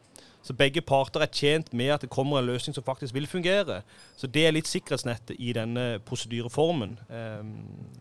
Så 0.43 0.55
begge 0.57 0.81
parter 0.81 1.21
er 1.21 1.33
tjent 1.35 1.73
med 1.77 1.91
at 1.93 2.05
det 2.05 2.11
kommer 2.15 2.38
en 2.38 2.47
løsning 2.47 2.75
som 2.75 2.85
faktisk 2.87 3.15
vil 3.15 3.27
fungere. 3.27 3.83
Så 4.17 4.31
det 4.31 4.47
er 4.47 4.55
litt 4.55 4.71
sikkerhetsnettet 4.71 5.37
i 5.37 5.50
denne 5.53 5.99
prosedyreformen. 6.07 6.95
Um, 7.11 7.50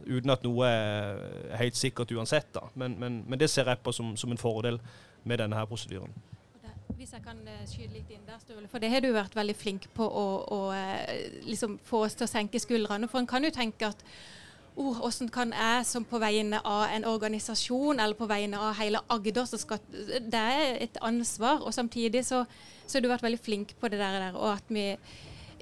uten 0.05 0.31
at 0.31 0.45
noe 0.45 0.69
er 0.69 1.57
helt 1.59 1.75
sikkert 1.75 2.13
uansett, 2.13 2.51
da. 2.55 2.69
Men, 2.75 2.95
men, 3.01 3.23
men 3.27 3.41
det 3.41 3.49
ser 3.51 3.67
jeg 3.67 3.81
på 3.83 3.91
som, 3.95 4.13
som 4.15 4.31
en 4.31 4.39
fordel 4.39 4.79
med 5.27 5.41
denne 5.41 5.57
her 5.57 5.67
prosedyren. 5.67 6.13
Hvis 6.97 7.13
jeg 7.13 7.21
kan 7.21 7.37
skyde 7.37 7.67
skyte 7.69 7.93
litt 7.93 8.09
inn 8.09 8.23
der, 8.25 8.39
Sturle. 8.41 8.67
For 8.71 8.81
det 8.81 8.89
har 8.89 9.03
du 9.05 9.11
vært 9.13 9.35
veldig 9.37 9.53
flink 9.53 9.83
på 9.93 10.05
å, 10.07 10.25
å 10.49 10.61
eh, 10.73 11.27
liksom 11.45 11.75
få 11.85 12.07
oss 12.07 12.17
til 12.17 12.25
å 12.25 12.31
senke 12.31 12.57
skuldrene. 12.57 13.09
For 13.11 13.21
en 13.21 13.29
kan 13.29 13.45
jo 13.45 13.51
tenke 13.53 13.91
at 13.91 14.01
oh, 14.73 14.97
hvordan 14.97 15.29
kan 15.33 15.53
jeg 15.53 15.85
som 15.85 16.07
på 16.09 16.17
vegne 16.21 16.57
av 16.65 16.87
en 16.95 17.05
organisasjon 17.05 18.01
eller 18.01 18.17
på 18.17 18.29
vegne 18.29 18.57
av 18.57 18.73
hele 18.79 19.03
Agder 19.13 19.45
så 19.45 19.61
skal, 19.61 19.83
Det 19.93 20.41
er 20.41 20.81
et 20.87 20.97
ansvar. 21.05 21.61
Og 21.61 21.75
samtidig 21.77 22.25
så, 22.25 22.43
har 22.89 23.05
du 23.05 23.11
vært 23.13 23.27
veldig 23.29 23.43
flink 23.45 23.77
på 23.77 23.93
det 23.93 24.01
der. 24.01 24.31
Og 24.33 24.55
at 24.55 24.73
vi 24.73 24.95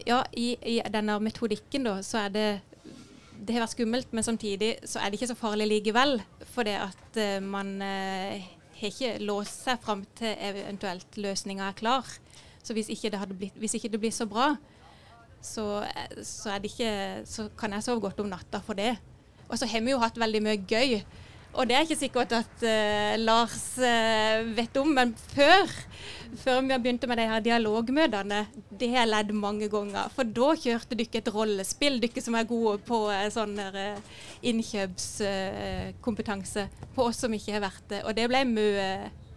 Ja, 0.08 0.24
i, 0.36 0.56
i 0.60 0.80
denne 0.92 1.20
metodikken 1.24 1.84
da, 1.88 2.00
så 2.04 2.26
er 2.26 2.32
det 2.32 2.48
det 3.36 3.54
har 3.56 3.66
vært 3.66 3.76
skummelt, 3.76 4.14
men 4.16 4.24
samtidig 4.24 4.76
så 4.88 5.00
er 5.00 5.12
det 5.12 5.20
ikke 5.20 5.34
så 5.34 5.36
farlig 5.40 5.68
likevel. 5.68 6.22
For 6.54 6.64
det 6.68 6.80
at 6.80 7.20
uh, 7.20 7.44
man 7.44 7.76
uh, 7.84 8.55
har 8.80 8.92
ikke 8.92 9.12
låst 9.24 9.66
seg 9.66 9.82
fram 9.84 10.04
til 10.18 10.36
eventuelt 10.44 11.20
løsninga 11.20 11.70
er 11.70 11.78
klar. 11.80 12.10
Så 12.66 12.74
hvis 12.74 12.90
ikke 12.90 13.12
blitt, 13.30 13.58
hvis 13.62 13.76
ikke 13.78 13.92
det 13.94 14.02
blir 14.02 14.12
så 14.12 14.26
bra, 14.26 14.56
så, 15.42 15.86
så, 16.24 16.58
ikke, 16.64 17.22
så, 17.26 17.50
kan 17.58 17.74
jeg 17.74 17.86
sove 17.86 18.02
godt 18.02 18.20
om 18.20 18.32
natta 18.32 18.62
for 18.66 18.74
det. 18.74 18.96
Og 19.48 19.60
så 19.60 19.68
har 19.70 19.82
vi 19.86 19.94
jo 19.94 20.02
hatt 20.02 20.18
veldig 20.18 20.42
mye 20.42 20.58
gøy. 20.66 21.04
Og 21.56 21.64
det 21.68 21.76
er 21.76 21.82
ikke 21.86 21.96
sikkert 21.98 22.32
at 22.36 22.64
uh, 22.68 23.16
Lars 23.22 23.78
uh, 23.80 24.56
vet 24.58 24.78
om, 24.82 24.90
men 24.98 25.14
før, 25.32 25.68
før 26.42 26.62
vi 26.66 26.76
begynte 26.76 27.08
med 27.08 27.18
de 27.22 27.30
her 27.32 27.42
dialogmøtene, 27.46 28.40
det 28.76 28.90
har 28.92 29.00
jeg 29.06 29.14
ledd 29.14 29.32
mange 29.40 29.68
ganger. 29.72 30.06
For 30.16 30.24
da 30.28 30.48
kjørte 30.60 30.96
dere 31.00 31.18
et 31.22 31.32
rollespill, 31.32 32.02
dere 32.04 32.22
som 32.24 32.36
er 32.36 32.50
gode 32.50 32.78
på 32.88 32.98
uh, 33.08 33.30
sånn 33.32 33.56
innkjøpskompetanse, 34.52 36.64
på 36.96 37.02
oss 37.08 37.20
som 37.24 37.34
ikke 37.36 37.54
har 37.56 37.68
vært 37.70 37.86
det. 37.94 38.02
Og 38.04 38.12
det 38.20 38.26
ble 38.32 38.42
mye 38.52 38.90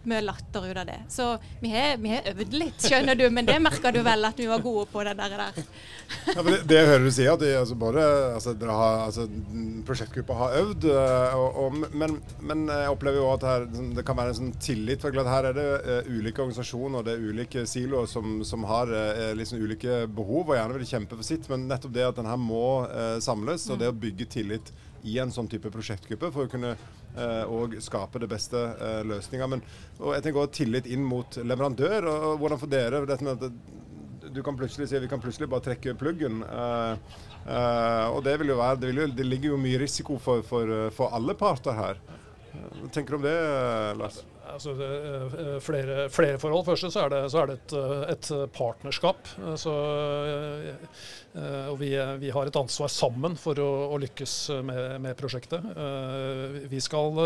mye 0.07 0.21
latter 0.23 0.65
ut 0.69 0.77
av 0.77 0.85
det. 0.87 0.97
Så 1.09 1.37
vi 1.59 1.71
har, 1.73 1.97
vi 1.97 2.13
har, 2.13 2.27
øvd 2.31 2.53
litt, 2.55 2.79
skjønner 2.83 3.17
du. 3.19 3.25
Men 3.33 3.47
det 3.47 3.57
merka 3.61 3.91
du 3.91 3.99
vel 4.05 4.25
at 4.27 4.39
vi 4.39 4.47
var 4.49 4.63
gode 4.63 4.85
på, 4.91 5.03
det 5.03 5.15
der. 5.19 5.33
ja, 5.39 6.43
det, 6.45 6.55
det, 6.69 6.77
jeg 6.77 6.87
hører 6.87 7.05
du 7.05 7.11
si, 7.13 7.27
at 7.27 7.41
de, 7.41 7.51
altså, 7.59 7.77
både, 7.79 8.05
altså, 8.37 8.55
har, 8.69 8.99
altså, 9.05 9.27
prosjektgruppa 9.87 10.37
har 10.39 10.57
øvd. 10.61 10.89
Eh, 10.93 11.37
og, 11.39 11.59
og, 11.63 11.79
men, 11.91 12.17
men, 12.39 12.65
jeg 12.71 12.93
opplever 12.95 13.21
jo 13.21 13.29
at 13.33 13.47
her, 13.49 13.67
sånn, 13.75 13.93
det 13.97 14.05
kan 14.07 14.19
være 14.19 14.33
en 14.33 14.39
sånn 14.41 14.53
tillit. 14.63 15.03
for 15.03 15.29
Her 15.29 15.49
er 15.51 15.57
det 15.57 15.67
uh, 15.85 16.11
ulike 16.11 16.43
organisasjoner 16.45 17.01
og 17.01 17.07
det 17.07 17.15
er 17.15 17.25
ulike 17.29 17.65
siloer 17.69 18.07
som, 18.09 18.39
som 18.47 18.63
har 18.69 18.91
uh, 18.93 19.31
liksom 19.37 19.63
ulike 19.63 20.05
behov 20.15 20.53
og 20.53 20.57
gjerne 20.57 20.79
vil 20.79 20.91
kjempe 20.93 21.19
for 21.19 21.27
sitt. 21.27 21.49
Men 21.51 21.67
nettopp 21.69 21.95
det 21.95 22.07
at 22.07 22.21
den 22.21 22.29
her 22.29 22.39
må 22.39 22.85
uh, 22.87 23.17
samles, 23.23 23.67
og 23.69 23.81
det 23.81 23.91
å 23.91 23.99
bygge 23.99 24.29
tillit 24.39 24.73
i 25.07 25.19
en 25.21 25.31
sånn 25.31 25.47
type 25.47 25.71
prosjektgruppe 25.71 26.31
for 26.33 26.47
å 26.47 26.51
kunne 26.51 26.73
og 27.49 27.75
skape 27.83 28.21
det 28.21 28.29
beste 28.31 28.59
eh, 28.77 29.01
løsninga. 29.07 29.49
Og 29.99 30.13
jeg 30.15 30.23
tenker 30.23 30.43
også 30.43 30.57
tillit 30.61 30.89
inn 30.89 31.03
mot 31.05 31.39
leverandør. 31.41 32.07
og, 32.07 32.37
Hvordan 32.41 32.61
for 32.61 32.71
dere 32.71 33.05
dette 33.09 33.25
med 33.25 33.43
at 33.49 33.77
du 34.29 34.43
kan 34.45 34.57
plutselig 34.57 34.89
si 34.89 34.99
vi 34.99 35.09
kan 35.09 35.21
plutselig 35.21 35.49
bare 35.49 35.65
trekke 35.71 35.97
pluggen. 35.97 36.43
Eh, 36.43 37.19
eh, 37.49 38.07
og 38.13 38.23
det 38.23 38.37
vil 38.41 38.53
jo 38.53 38.59
være, 38.61 38.81
det, 38.81 38.91
vil 38.91 39.03
jo, 39.03 39.11
det, 39.17 39.27
ligger 39.27 39.55
jo 39.55 39.61
mye 39.61 39.81
risiko 39.81 40.19
for, 40.21 40.45
for, 40.45 40.89
for 40.95 41.15
alle 41.15 41.37
parter 41.39 41.77
her. 41.77 42.03
Hva 42.49 42.89
tenker 42.93 43.13
du 43.15 43.19
om 43.19 43.25
det, 43.25 43.39
Lars? 43.99 44.23
Altså, 44.49 44.73
flere, 45.61 46.07
flere, 46.09 46.39
forhold. 46.41 46.63
Først 46.65 46.87
så 46.89 47.03
er 47.03 47.11
det, 47.13 47.19
så 47.29 47.43
er 47.43 47.51
det 47.51 47.57
et, 47.59 47.75
et, 48.15 48.29
partnerskap. 48.55 49.29
Så, 49.61 49.73
og 51.37 51.75
vi, 51.79 51.91
vi, 52.19 52.29
har 52.33 52.49
et 52.49 52.57
ansvar 52.57 52.89
sammen 52.91 53.35
for 53.37 53.59
å, 53.61 53.67
å 53.93 53.97
lykkes 54.01 54.33
med, 54.65 54.79
med, 55.03 55.15
prosjektet. 55.19 55.65
Vi 56.71 56.79
skal 56.81 57.19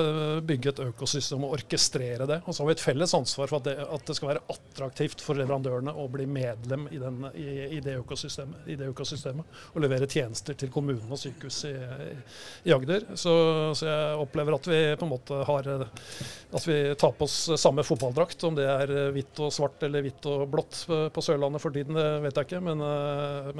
bygge 0.43 0.73
et 0.73 0.81
økosystem 0.83 1.45
og 1.45 1.55
orkestrere 1.59 2.27
det. 2.29 2.41
Og 2.43 2.55
så 2.55 2.63
har 2.63 2.71
vi 2.71 2.75
et 2.75 2.83
felles 2.83 3.15
ansvar 3.15 3.51
for 3.51 3.61
at 3.61 3.69
det, 3.69 3.75
at 3.83 4.05
det 4.07 4.17
skal 4.17 4.33
være 4.33 4.43
attraktivt 4.51 5.23
for 5.23 5.39
leverandørene 5.39 5.93
å 5.95 6.07
bli 6.11 6.27
medlem 6.29 6.87
i, 6.91 6.99
den, 7.01 7.21
i, 7.33 7.47
i, 7.77 7.81
det, 7.83 7.95
økosystemet, 8.01 8.67
i 8.67 8.77
det, 8.79 8.89
økosystemet, 8.91 9.59
Og 9.73 9.85
levere 9.85 10.09
tjenester 10.09 10.57
til 10.59 10.71
kommunen 10.73 11.11
og 11.11 11.21
sykehus 11.21 11.63
i, 11.69 12.73
Agder. 12.73 13.05
Så, 13.19 13.33
så 13.77 13.87
jeg 13.87 14.21
opplever 14.23 14.57
at 14.57 14.67
vi 14.67 14.81
på 14.99 15.05
en 15.07 15.13
måte 15.13 15.43
har 15.47 15.69
at 15.73 16.67
vi 16.67 16.77
tar 16.99 17.13
på 17.17 17.27
oss 17.27 17.49
samme 17.61 17.85
fotballdrakt. 17.85 18.43
Om 18.43 18.57
det 18.57 18.67
er 18.69 18.93
hvitt 19.15 19.39
og 19.43 19.53
svart 19.53 19.83
eller 19.85 20.03
hvitt 20.05 20.25
og 20.29 20.45
blått 20.51 20.83
på 20.87 21.23
Sørlandet 21.23 21.61
for 21.63 21.75
tiden, 21.75 21.97
det 21.97 22.07
vet 22.25 22.39
jeg 22.39 22.49
ikke. 22.49 22.61
Men, 22.67 22.83
eh, 22.83 23.51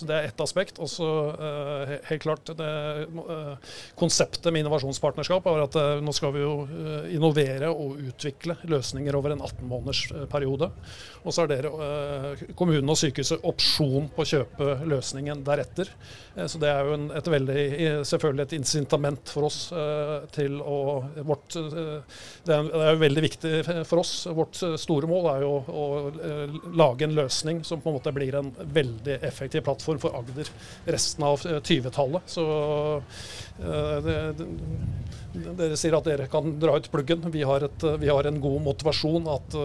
men 0.00 0.10
det 0.10 0.16
er 0.16 0.28
ett 0.30 0.42
aspekt. 0.44 0.80
Og 0.82 0.90
så 0.90 1.08
eh, 1.34 1.94
helt 2.08 2.24
klart 2.24 2.52
det, 2.58 2.72
eh, 3.06 3.72
Konseptet 3.98 4.48
med 4.52 4.64
innovasjonspartnerskap 4.64 5.46
er 5.50 5.64
at 5.66 5.78
nå 6.02 6.14
skal 6.16 6.32
vi 6.34 6.42
jo 6.42 6.54
innovere 7.12 7.68
og 7.70 8.00
utvikle 8.00 8.56
løsninger 8.70 9.14
over 9.18 9.34
en 9.34 9.44
18 9.44 9.68
måneders 9.68 10.04
periode. 10.32 10.70
Og 11.22 11.34
så 11.34 11.44
har 11.44 11.50
dere, 11.52 11.70
kommunen 12.58 12.90
og 12.90 12.98
sykehuset, 12.98 13.44
opsjon 13.46 14.08
på 14.14 14.24
å 14.24 14.28
kjøpe 14.28 14.72
løsningen 14.90 15.44
deretter. 15.46 15.90
Så 16.50 16.58
det 16.58 16.70
er 16.72 16.88
jo 16.88 16.96
en, 16.96 17.06
et 17.14 17.30
veldig, 17.30 17.64
selvfølgelig 18.08 18.46
et 18.46 18.54
incitament 18.56 19.30
for 19.30 19.46
oss 19.46 19.58
til 20.34 20.58
å 20.58 20.78
vårt, 21.22 21.54
Det 21.54 22.56
er, 22.56 22.70
er 22.88 23.00
veldig 23.00 23.24
viktig 23.26 23.52
for 23.88 24.02
oss. 24.02 24.14
Vårt 24.34 24.58
store 24.80 25.10
mål 25.10 25.30
er 25.34 25.44
jo 25.46 25.52
å 25.62 25.86
lage 26.78 27.06
en 27.06 27.16
løsning 27.16 27.62
som 27.66 27.82
på 27.82 27.92
en 27.92 27.98
måte 28.00 28.14
blir 28.16 28.38
en 28.40 28.50
veldig 28.74 29.20
effektiv 29.22 29.66
plattform 29.68 30.02
for 30.02 30.18
Agder 30.18 30.50
resten 30.90 31.26
av 31.28 31.42
20-tallet. 31.42 32.34
Så 32.34 32.46
det, 33.62 34.18
det 34.40 34.48
dere 35.32 35.76
sier 35.80 35.94
at 35.96 36.06
dere 36.06 36.26
kan 36.30 36.56
dra 36.60 36.76
ut 36.76 36.88
pluggen. 36.92 37.24
Vi 37.32 37.42
har, 37.46 37.64
et, 37.64 37.84
vi 38.00 38.10
har 38.10 38.26
en 38.28 38.40
god 38.42 38.60
motivasjon. 38.66 39.28
At, 39.32 39.56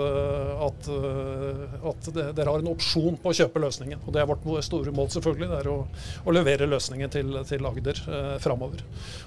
at, 0.67 0.89
at 1.91 2.09
dere 2.15 2.47
har 2.47 2.63
en 2.63 2.71
opsjon 2.71 3.17
på 3.21 3.31
å 3.31 3.35
kjøpe 3.35 3.61
løsningen. 3.63 4.03
Og 4.05 4.15
Det 4.15 4.21
er 4.21 4.29
vårt 4.29 4.45
store 4.65 4.93
mål, 4.95 5.09
selvfølgelig. 5.15 5.49
Det 5.51 5.59
er 5.59 5.69
å, 5.71 5.77
å 6.23 6.35
levere 6.35 6.69
løsningen 6.69 7.11
til, 7.13 7.35
til 7.49 7.67
Agder 7.67 7.99
eh, 8.05 8.29
framover. 8.43 8.83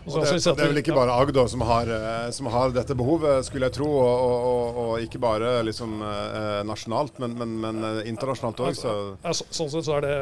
Det, 0.06 0.24
det, 0.24 0.54
er 0.54 0.72
vel 0.72 0.82
ikke 0.82 0.96
bare 0.96 1.18
Agder 1.20 1.50
som 1.52 1.64
har, 1.68 1.92
eh, 1.92 2.30
som 2.36 2.48
har 2.52 2.72
dette 2.76 2.96
behovet, 2.98 3.44
skulle 3.48 3.68
jeg 3.68 3.76
tro. 3.80 3.90
Og, 4.00 4.24
og, 4.30 4.80
og 4.84 5.04
ikke 5.04 5.20
bare 5.22 5.52
liksom, 5.68 5.98
eh, 6.06 6.60
nasjonalt, 6.68 7.20
men, 7.22 7.36
men, 7.40 7.56
men 7.66 7.88
eh, 7.90 8.00
internasjonalt 8.10 8.64
òg. 8.64 8.80
Så. 8.80 8.96
Sånn 9.50 9.72
sett 9.72 9.86
så 9.86 9.98
er 9.98 10.06
det 10.06 10.16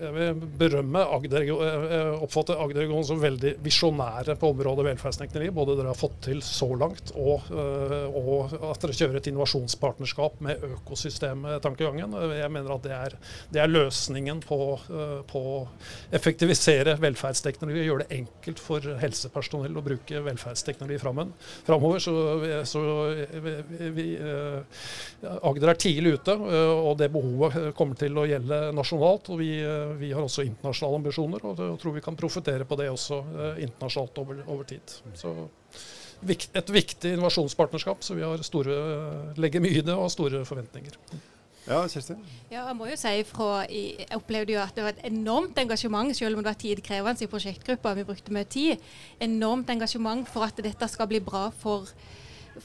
Jeg 0.00 0.14
vil 0.14 0.46
berømme 0.60 1.04
Agder. 1.18 1.48
Jeg 1.50 2.16
oppfatter 2.20 2.60
Agder-regionen 2.60 3.06
som 3.08 3.20
veldig 3.22 3.56
visjonære 3.64 4.36
på 4.38 4.54
området 4.54 4.86
velferdsteknologi 4.92 5.39
virkelig. 5.40 5.54
Både 5.54 5.76
dere 5.76 5.90
har 5.90 5.98
fått 5.98 6.20
til 6.24 6.40
så 6.42 6.68
langt, 6.76 7.12
og, 7.16 7.42
eh, 7.50 8.08
og 8.14 8.52
at 8.70 8.80
dere 8.80 8.94
kjører 8.94 9.16
et 9.18 9.28
innovasjonspartnerskap 9.30 10.40
med 10.40 10.62
økosystemtankegangen. 10.62 12.12
Jeg 12.36 12.50
mener 12.50 12.74
at 12.74 12.82
det 12.82 12.92
er, 12.92 13.16
det 13.50 13.60
er 13.60 13.68
løsningen 13.68 14.40
på, 14.42 14.78
eh, 14.90 15.36
å 15.40 15.68
effektivisere 16.12 16.98
velferdsteknologi. 17.00 17.86
Gjøre 17.86 18.04
det 18.06 18.18
enkelt 18.20 18.58
for 18.60 18.80
helsepersonell 18.80 19.76
å 19.76 19.82
bruke 19.82 20.20
velferdsteknologi 20.20 20.98
framover. 21.00 21.98
Så, 22.00 22.12
så 22.64 22.82
eh, 23.14 24.62
Agder 25.40 25.70
er 25.70 25.80
tidlig 25.80 26.18
ute, 26.18 26.34
og 26.34 26.98
det 26.98 27.10
behovet 27.12 27.74
kommer 27.76 27.96
til 27.96 28.16
å 28.18 28.26
gjelde 28.28 28.72
nasjonalt. 28.74 29.30
og 29.30 29.40
Vi, 29.40 29.50
vi 30.00 30.12
har 30.12 30.22
også 30.22 30.44
internasjonale 30.44 31.00
ambisjoner, 31.00 31.44
og 31.44 31.60
jeg 31.60 31.78
tror 31.80 31.96
vi 31.96 32.04
kan 32.04 32.16
profitere 32.18 32.64
på 32.64 32.76
det 32.80 32.90
også 32.90 33.20
internasjonalt 33.60 34.18
over, 34.22 34.42
over 34.46 34.64
tid. 34.68 34.94
Så 35.14 35.29
et 36.28 36.72
viktig 36.72 37.14
innovasjonspartnerskap, 37.14 38.02
så 38.04 38.16
vi 38.18 38.24
har 38.26 38.42
store, 38.44 38.78
legger 39.40 39.62
mye 39.64 39.80
i 39.80 39.84
det 39.84 39.94
og 39.94 40.06
har 40.06 40.14
store 40.14 40.44
forventninger. 40.48 40.96
Ja, 41.68 41.82
Kjersti? 41.86 42.16
Ja, 42.50 42.64
jeg 42.64 42.76
må 42.78 42.88
jo 42.88 42.96
si 42.98 43.10
ifra, 43.20 43.66
Jeg 43.70 44.08
opplevde 44.16 44.54
jo 44.54 44.60
at 44.62 44.74
det 44.74 44.84
var 44.84 44.94
et 44.96 45.04
enormt 45.12 45.58
engasjement, 45.60 46.16
selv 46.16 46.36
om 46.36 46.42
det 46.42 46.50
var 46.50 46.58
tidkrevende 46.58 47.24
i 47.24 47.28
prosjektgruppa. 47.30 47.94
Vi 47.94 48.06
brukte 48.08 48.32
mye 48.32 48.48
tid. 48.48 48.80
Enormt 49.20 49.70
engasjement 49.70 50.28
for 50.28 50.48
at 50.48 50.56
dette 50.56 50.88
skal 50.88 51.06
bli 51.06 51.20
bra 51.20 51.50
for, 51.50 51.86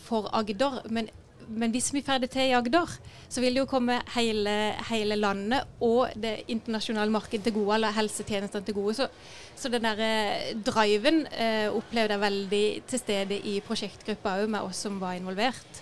for 0.08 0.30
Agder. 0.34 0.82
Men 0.90 1.10
men 1.48 1.72
hvis 1.74 1.92
vi 1.94 2.02
får 2.06 2.24
det 2.24 2.32
til 2.34 2.50
i 2.50 2.56
Agder, 2.58 2.92
så 3.30 3.42
vil 3.44 3.56
det 3.56 3.64
jo 3.64 3.70
komme 3.70 4.00
hele, 4.16 4.56
hele 4.90 5.18
landet 5.20 5.80
og 5.84 6.14
det 6.20 6.46
internasjonale 6.52 7.12
markedet 7.14 7.48
til 7.48 7.56
gode, 7.58 7.78
eller 7.78 7.96
helsetjenestene 7.96 8.66
til 8.66 8.78
gode. 8.78 8.98
Så, 8.98 9.08
så 9.56 9.72
den 9.72 9.88
der 9.88 10.02
eh, 10.06 10.52
driven 10.66 11.26
eh, 11.32 11.70
opplevde 11.70 12.18
jeg 12.18 12.26
veldig 12.26 12.66
til 12.92 13.02
stede 13.02 13.40
i 13.40 13.60
prosjektgruppa 13.66 14.38
òg, 14.42 14.52
med 14.52 14.68
oss 14.68 14.86
som 14.88 15.00
var 15.02 15.18
involvert. 15.20 15.82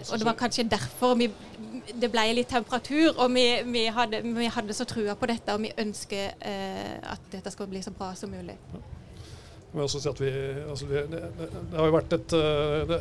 Og 0.00 0.18
det 0.18 0.24
var 0.26 0.38
kanskje 0.38 0.64
derfor 0.70 1.16
vi, 1.18 1.26
det 2.00 2.08
ble 2.12 2.24
litt 2.36 2.48
temperatur, 2.52 3.18
og 3.18 3.34
vi, 3.34 3.44
vi, 3.68 3.84
hadde, 3.92 4.22
vi 4.24 4.48
hadde, 4.52 4.76
så 4.76 4.86
trua 4.88 5.16
på 5.18 5.28
dette, 5.28 5.54
og 5.54 5.64
vi 5.66 5.74
ønsker 5.82 6.38
eh, 6.38 6.96
at 7.02 7.28
dette 7.32 7.52
skal 7.52 7.68
bli 7.70 7.82
så 7.84 7.92
bra 7.94 8.14
som 8.16 8.32
mulig. 8.32 8.56
Må 9.72 9.84
også 9.84 10.00
si 10.02 10.10
at 10.10 10.20
vi, 10.22 10.30
altså 10.70 10.88
det, 10.90 11.04
det, 11.12 11.20
det, 11.38 11.76
har 11.76 11.86
jo 11.86 11.94
vært, 11.94 12.14
et, 12.16 12.34
eh, 12.34 12.80
det, 12.90 12.98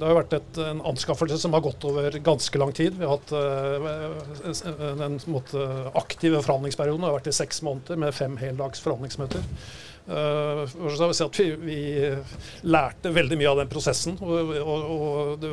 det 0.00 0.08
har 0.08 0.18
vært 0.18 0.36
et, 0.38 0.60
en 0.64 0.82
anskaffelse 0.92 1.38
som 1.42 1.54
har 1.54 1.62
gått 1.64 1.86
over 1.88 2.18
ganske 2.26 2.62
lang 2.62 2.74
tid. 2.76 2.98
Vi 2.98 3.06
har 3.06 3.18
hatt 3.18 3.30
den 4.98 5.20
måte, 5.30 5.68
aktive 5.98 6.42
forhandlingsperioden 6.42 7.06
har 7.06 7.16
vært 7.18 7.30
i 7.30 7.36
seks 7.36 7.62
måneder 7.66 8.00
med 8.02 8.16
fem 8.16 8.36
heldags 8.40 8.82
forhandlingsmøter. 8.82 9.46
Uh, 10.02 10.66
si 11.14 11.22
at 11.22 11.38
vi, 11.38 11.44
vi, 11.62 11.76
lærte 12.66 13.12
veldig 13.14 13.36
mye 13.38 13.50
av 13.52 13.60
den 13.60 13.70
prosessen. 13.70 14.16
Og, 14.18 14.50
og, 14.58 14.88
og 14.94 15.42
det, 15.42 15.50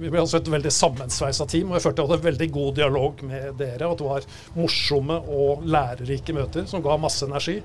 vi 0.00 0.10
ble 0.10 0.20
altså 0.20 0.42
et 0.42 0.50
veldig 0.52 0.72
sammensveisa 0.74 1.46
team. 1.48 1.72
Og 1.72 1.78
jeg 1.78 1.86
følte 1.86 2.04
jeg 2.04 2.12
hadde 2.12 2.28
veldig 2.28 2.48
god 2.52 2.74
dialog 2.80 3.24
med 3.24 3.56
dere. 3.60 3.88
At 3.88 4.02
det 4.02 4.08
var 4.10 4.28
morsomme 4.58 5.16
og 5.24 5.64
lærerike 5.64 6.36
møter 6.36 6.68
som 6.68 6.84
ga 6.84 6.98
masse 7.00 7.24
energi. 7.24 7.60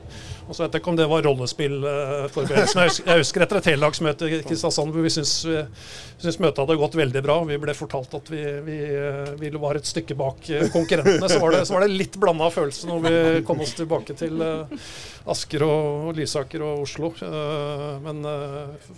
Og 0.48 0.56
så 0.56 0.63
vet 0.63 0.78
jeg 0.78 0.82
ikke 0.82 0.93
om 0.93 0.98
det 0.98 1.10
var 1.12 1.28
rollespillforberedelsen. 1.28 2.82
Jeg, 2.88 2.95
jeg 3.06 3.22
husker 3.22 3.45
etter 3.45 3.60
et 3.60 3.72
heldagsmøte 3.74 4.30
i 4.30 4.39
Kristiansand 4.48 4.95
hvor 4.95 5.06
vi 5.06 5.12
syntes 5.13 6.39
møtet 6.41 6.63
hadde 6.63 6.80
gått 6.80 6.98
veldig 6.98 7.26
bra. 7.26 7.38
Vi 7.52 7.60
ble 7.62 7.76
fortalt 7.78 8.15
at 8.17 8.32
vi, 8.32 8.41
vi, 8.65 8.80
vi 9.43 9.52
var 9.60 9.78
et 9.78 9.91
stykke 9.91 10.17
bak 10.17 10.50
konkurrentene. 10.74 11.30
Så 11.30 11.43
var 11.43 11.54
det, 11.54 11.65
så 11.67 11.76
var 11.76 11.86
det 11.86 12.00
litt 12.00 12.17
blanda 12.22 12.50
følelse 12.54 12.89
når 12.89 13.06
vi 13.06 13.13
kom 13.45 13.62
oss 13.62 13.76
tilbake 13.78 14.15
til 14.17 14.41
uh, 14.41 14.80
Asker 15.49 15.65
og, 15.65 16.12
Lysaker 16.13 16.62
og 16.62 16.83
Oslo. 16.85 17.09
Uh, 17.17 17.97
men 18.05 18.21
uh, 18.25 18.91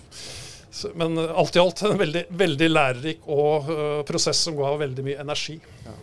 men 0.95 1.19
alt 1.19 1.55
i 1.55 1.59
alt 1.59 1.81
en 1.83 1.97
veldig, 1.99 2.25
veldig 2.31 2.67
lærerik 2.71 3.25
og 3.27 3.67
uh, 3.67 4.01
prosess 4.07 4.39
som 4.47 4.55
ga 4.59 4.73
veldig 4.79 5.03
mye 5.03 5.23
energi. 5.23 5.57
Ja 5.85 5.95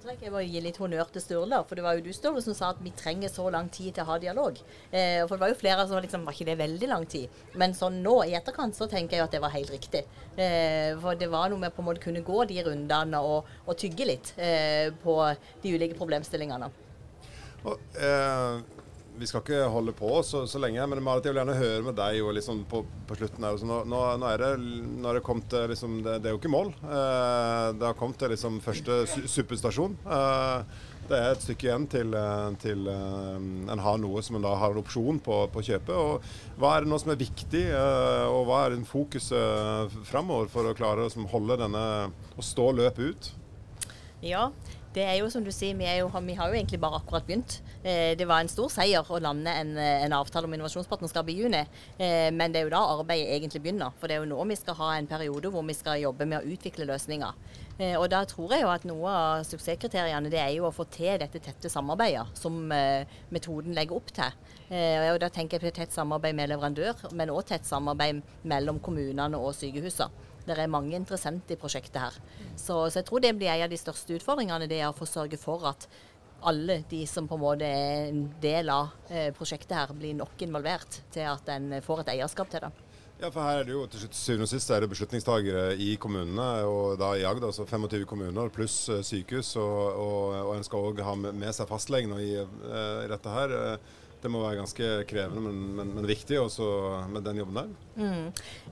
trenger 0.00 0.26
jeg 0.26 0.32
bare 0.32 0.48
gi 0.48 0.60
litt 0.64 0.78
honnør 0.80 1.10
til 1.12 1.22
Sturle. 1.22 1.58
For 1.68 1.78
det 1.78 1.84
var 1.84 1.96
jo 1.96 2.04
du 2.04 2.10
Sturle, 2.14 2.42
som 2.42 2.54
sa 2.56 2.70
at 2.74 2.80
vi 2.82 2.90
trenger 2.96 3.30
så 3.30 3.44
lang 3.52 3.68
tid 3.72 3.94
til 3.94 4.02
å 4.02 4.08
ha 4.08 4.16
dialog. 4.18 4.58
Eh, 4.90 5.20
for 5.26 5.36
det 5.36 5.42
var 5.44 5.52
jo 5.52 5.58
flere 5.60 5.86
som 5.86 6.00
liksom 6.02 6.24
Var 6.26 6.34
ikke 6.36 6.48
det 6.48 6.56
veldig 6.58 6.88
lang 6.90 7.06
tid? 7.06 7.38
Men 7.60 7.76
sånn 7.76 8.00
nå 8.02 8.16
i 8.26 8.34
etterkant 8.38 8.74
så 8.76 8.88
tenker 8.90 9.18
jeg 9.18 9.26
at 9.26 9.36
det 9.36 9.42
var 9.44 9.54
helt 9.54 9.70
riktig. 9.70 10.02
Eh, 10.36 10.96
for 11.00 11.18
det 11.20 11.30
var 11.30 11.50
noe 11.52 11.60
med 11.62 11.74
på 11.76 11.84
en 11.84 11.90
måte 11.90 12.02
kunne 12.02 12.24
gå 12.26 12.44
de 12.50 12.60
rundene 12.66 13.22
og, 13.22 13.48
og 13.66 13.78
tygge 13.78 14.08
litt 14.08 14.34
eh, 14.40 14.90
på 15.04 15.16
de 15.62 15.74
ulike 15.76 15.98
problemstillingene. 15.98 16.70
Og, 17.60 17.76
eh, 18.00 18.80
vi 19.20 19.28
skal 19.28 19.42
ikke 19.44 19.64
holde 19.68 19.92
på 19.96 20.10
så, 20.24 20.46
så 20.48 20.60
lenge, 20.62 20.84
men 20.88 21.02
Marit, 21.04 21.26
jeg 21.28 21.34
vil 21.34 21.42
gjerne 21.42 21.58
høre 21.58 21.84
med 21.84 21.96
deg 21.98 22.20
liksom 22.38 22.62
på, 22.70 22.80
på, 23.08 23.18
slutten. 23.18 23.44
her. 23.44 23.58
Nå, 23.68 23.82
nå, 23.84 23.98
nå, 24.20 24.28
er 24.30 24.40
det, 24.40 24.52
nå 24.96 25.10
er 25.10 25.18
det 25.18 25.24
kommet 25.26 25.56
liksom, 25.68 25.98
det, 26.06 26.20
det, 26.22 26.30
er 26.30 26.36
jo 26.36 26.40
ikke 26.40 26.52
mål. 26.52 26.72
Eh, 26.80 27.66
det 27.76 27.84
har 27.84 27.98
kommet 27.98 28.20
til 28.20 28.32
liksom, 28.32 28.56
første 28.64 29.02
su 29.10 29.26
superstasjon. 29.28 29.98
Eh, 30.16 30.86
det 31.10 31.18
er 31.18 31.34
et 31.34 31.44
stykke 31.44 31.66
igjen 31.66 31.86
til, 31.90 32.16
eh, 32.16 32.48
til 32.62 32.88
en 32.88 33.84
har 33.84 34.00
noe 34.00 34.24
som 34.24 34.38
en 34.38 34.46
da 34.46 34.54
har 34.62 34.72
en 34.72 34.80
opsjon 34.80 35.20
på, 35.26 35.42
på 35.52 35.66
kjøpet. 35.68 35.92
Og 36.00 36.60
hva 36.62 36.74
er 36.76 36.86
det 36.86 36.92
nå 36.94 37.00
som 37.02 37.12
er 37.12 37.20
viktig, 37.20 37.66
og 38.30 38.48
hva 38.48 38.64
er 38.64 38.78
fokuset 38.88 40.00
framover 40.08 40.48
for 40.52 40.70
å 40.70 40.76
klare 40.78 41.10
å 41.10 41.28
holde 41.34 41.60
denne 41.60 41.84
og 42.08 42.44
stå 42.46 42.70
løpet 42.80 43.12
ut? 43.12 43.32
Ja, 44.24 44.48
det 44.94 45.04
er 45.06 45.20
jo 45.20 45.28
som 45.30 45.44
du 45.46 45.52
sier, 45.54 45.76
vi, 45.78 45.86
jo, 46.00 46.08
vi 46.26 46.34
har 46.34 46.50
jo 46.50 46.56
egentlig 46.58 46.80
bare 46.82 46.98
akkurat 46.98 47.26
begynt. 47.26 47.60
Eh, 47.84 48.16
det 48.18 48.26
var 48.26 48.42
en 48.42 48.50
stor 48.50 48.70
seier 48.74 49.06
å 49.06 49.20
lande 49.22 49.52
en, 49.54 49.76
eh, 49.78 50.02
en 50.02 50.16
avtale 50.16 50.48
om 50.48 50.54
innovasjonspartnerskap 50.56 51.30
i 51.30 51.36
juni. 51.38 51.60
Eh, 51.96 52.30
men 52.34 52.50
det 52.50 52.60
er 52.60 52.66
jo 52.66 52.74
da 52.74 52.82
arbeidet 52.96 53.30
egentlig 53.36 53.62
begynner. 53.62 53.94
For 54.00 54.10
det 54.10 54.16
er 54.16 54.24
jo 54.24 54.30
nå 54.32 54.48
vi 54.50 54.58
skal 54.58 54.74
ha 54.80 54.96
en 54.96 55.06
periode 55.06 55.52
hvor 55.54 55.62
vi 55.66 55.78
skal 55.78 56.02
jobbe 56.02 56.26
med 56.26 56.40
å 56.40 56.54
utvikle 56.56 56.88
løsninger. 56.90 57.58
Og 57.80 58.10
da 58.12 58.18
tror 58.28 58.50
jeg 58.52 58.60
jo 58.60 58.68
at 58.68 58.82
noe 58.84 59.08
av 59.08 59.44
suksesskriteriene 59.48 60.28
det 60.28 60.36
er 60.36 60.50
jo 60.52 60.66
å 60.68 60.72
få 60.74 60.84
til 60.92 61.14
dette 61.16 61.40
tette 61.40 61.70
samarbeidet 61.72 62.26
som 62.36 62.58
metoden 62.68 63.72
legger 63.72 63.96
opp 63.96 64.10
til. 64.12 64.34
Og 64.68 65.16
da 65.22 65.30
tenker 65.32 65.56
jeg 65.56 65.64
på 65.64 65.72
tett 65.78 65.94
samarbeid 65.94 66.36
med 66.36 66.50
leverandør, 66.52 67.06
men 67.16 67.32
òg 67.32 67.46
tett 67.48 67.64
samarbeid 67.64 68.20
mellom 68.44 68.82
kommunene 68.84 69.40
og 69.40 69.56
sykehusene. 69.56 70.28
Det 70.46 70.56
er 70.56 70.70
mange 70.72 70.96
interessenter 70.96 71.56
i 71.56 71.60
prosjektet 71.60 72.00
her. 72.02 72.20
Så, 72.54 72.76
så, 72.88 73.00
jeg 73.00 73.08
tror 73.08 73.24
det 73.24 73.34
blir 73.38 73.52
en 73.52 73.66
av 73.66 73.72
de 73.72 73.80
største 73.80 74.16
utfordringene. 74.18 74.68
Det 74.70 74.80
er 74.80 74.88
å 74.90 74.96
få 74.96 75.08
sørge 75.08 75.40
for 75.40 75.66
at 75.70 75.88
alle 76.48 76.80
de 76.88 77.02
som 77.08 77.26
på 77.28 77.36
en 77.36 77.42
måte 77.42 77.68
er 77.68 78.06
en 78.08 78.22
del 78.40 78.70
av 78.72 78.94
eh, 79.12 79.28
prosjektet 79.36 79.76
her, 79.76 79.90
blir 79.96 80.16
nok 80.16 80.40
involvert 80.46 81.02
til 81.12 81.28
at 81.28 81.50
en 81.52 81.74
får 81.84 82.04
et 82.04 82.14
eierskap 82.16 82.48
til 82.52 82.64
det. 82.64 82.70
Ja, 83.20 83.28
for 83.28 83.44
her 83.44 83.58
er 83.60 83.66
det 83.68 83.74
jo 83.74 83.82
til 83.92 84.06
syvende 84.16 84.46
og 84.46 84.48
sist 84.48 84.70
er 84.72 84.86
beslutningstagere 84.88 85.74
i 85.76 85.90
kommunene, 86.00 86.46
og 86.64 86.94
da 86.96 87.10
i 87.18 87.26
Agder 87.28 87.50
Altså 87.50 87.66
25 87.68 88.06
kommuner 88.08 88.48
pluss 88.54 88.86
eh, 88.88 89.02
sykehus. 89.04 89.52
Og, 89.60 89.80
og, 89.92 90.36
og 90.46 90.54
en 90.56 90.64
skal 90.64 90.86
òg 90.88 91.02
ha 91.04 91.16
med 91.20 91.50
seg 91.52 91.68
fastlegen 91.68 92.16
i, 92.16 92.30
uh, 92.40 93.02
i 93.04 93.10
dette 93.12 93.34
her. 93.34 93.54
Det 94.20 94.28
må 94.28 94.42
være 94.42 94.58
ganske 94.58 94.88
krevende, 95.08 95.40
men, 95.46 95.60
men, 95.78 95.92
men 95.96 96.08
viktig 96.08 96.36
også 96.40 96.66
med 97.08 97.24
den 97.24 97.40
jobben 97.40 97.56
der. 97.56 97.70
Mm. 97.96 98.26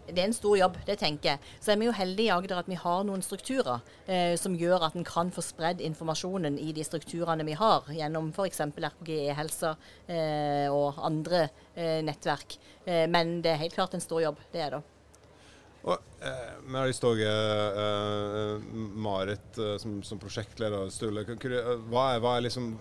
Det 0.09 0.19
er 0.19 0.27
en 0.27 0.37
stor 0.37 0.59
jobb, 0.61 0.77
det 0.85 0.99
tenker 1.01 1.31
jeg. 1.31 1.55
Så 1.65 1.73
er 1.73 1.81
vi 1.81 1.89
jo 1.89 1.95
heldige 1.97 2.29
i 2.29 2.35
Agder 2.35 2.61
at 2.61 2.69
vi 2.69 2.77
har 2.77 3.07
noen 3.09 3.25
strukturer 3.25 3.81
eh, 4.05 4.35
som 4.41 4.57
gjør 4.59 4.85
at 4.91 4.99
en 4.99 5.09
kan 5.09 5.33
få 5.33 5.45
spredd 5.45 5.81
informasjonen 5.85 6.61
i 6.61 6.75
de 6.77 6.85
strukturene 6.85 7.47
vi 7.49 7.57
har, 7.57 7.89
gjennom 7.97 8.29
f.eks. 8.35 8.61
RKG 8.77 9.15
e-helse 9.31 9.73
eh, 10.07 10.69
og 10.69 11.01
andre 11.09 11.47
eh, 11.75 11.99
nettverk. 12.05 12.59
Eh, 12.85 13.07
men 13.09 13.39
det 13.45 13.55
er 13.55 13.65
helt 13.65 13.77
klart 13.77 13.97
en 13.97 14.05
stor 14.05 14.21
jobb, 14.25 14.45
det 14.53 14.65
er 14.67 14.77
det. 14.77 14.85
Og, 15.89 16.09
eh, 16.21 16.57
vi 16.67 16.77
har 16.77 16.89
lyst 16.91 17.05
til 17.05 17.23
Marit 19.01 19.61
eh, 19.63 19.77
som, 19.81 20.03
som 20.05 20.21
prosjektleder. 20.21 20.91
Sturle, 20.93 21.25
hva 21.89 22.11
er, 22.13 22.21
hva 22.21 22.37
er 22.37 22.49
liksom 22.49 22.75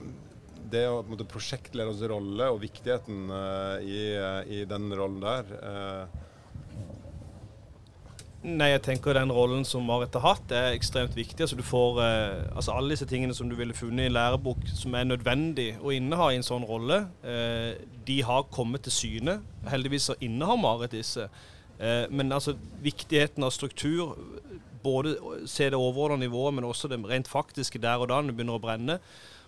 det 0.72 0.86
å 0.90 1.02
måte, 1.08 1.28
prosjektleders 1.30 2.02
rolle 2.12 2.50
og 2.54 2.62
viktigheten 2.64 3.28
uh, 3.32 3.78
i, 3.84 4.02
uh, 4.18 4.42
i, 4.48 4.64
den 4.70 4.90
rollen 4.96 5.22
der 5.24 5.54
uh. 5.62 6.24
Nei, 8.48 8.70
jeg 8.70 8.84
tenker 8.86 9.18
Den 9.18 9.34
rollen 9.34 9.66
som 9.68 9.84
Marit 9.90 10.14
har 10.16 10.24
hatt, 10.24 10.52
er 10.56 10.76
ekstremt 10.78 11.16
viktig. 11.18 11.42
Altså, 11.44 11.58
du 11.58 11.66
får 11.66 11.98
altså, 12.00 12.76
Alle 12.78 12.94
disse 12.94 13.08
tingene 13.10 13.34
som 13.36 13.50
du 13.50 13.56
ville 13.58 13.76
funnet 13.76 14.06
i 14.06 14.08
en 14.08 14.14
lærebok 14.14 14.62
som 14.78 14.94
er 14.96 15.08
nødvendig 15.10 15.66
å 15.82 15.92
inneha 15.92 16.30
i 16.32 16.38
en 16.38 16.46
sånn 16.46 16.64
rolle, 16.70 17.02
de 18.08 18.18
har 18.24 18.46
kommet 18.54 18.86
til 18.86 18.94
syne. 18.94 19.40
Heldigvis 19.68 20.08
så 20.12 20.16
innehar 20.24 20.62
Marit 20.62 20.96
disse. 20.96 21.28
men 22.14 22.32
altså, 22.32 22.54
viktigheten 22.86 23.44
av 23.44 23.52
struktur, 23.52 24.16
både 24.86 25.18
se 25.50 25.68
det 25.70 25.82
overordnede 25.82 26.28
nivået, 26.28 26.54
men 26.54 26.64
også 26.70 26.88
det 26.88 27.02
rent 27.10 27.28
faktiske 27.28 27.82
der 27.82 28.00
og 28.00 28.10
da 28.14 28.22
når 28.22 28.32
det 28.32 28.38
begynner 28.38 28.62
å 28.62 28.64
brenne. 28.64 29.00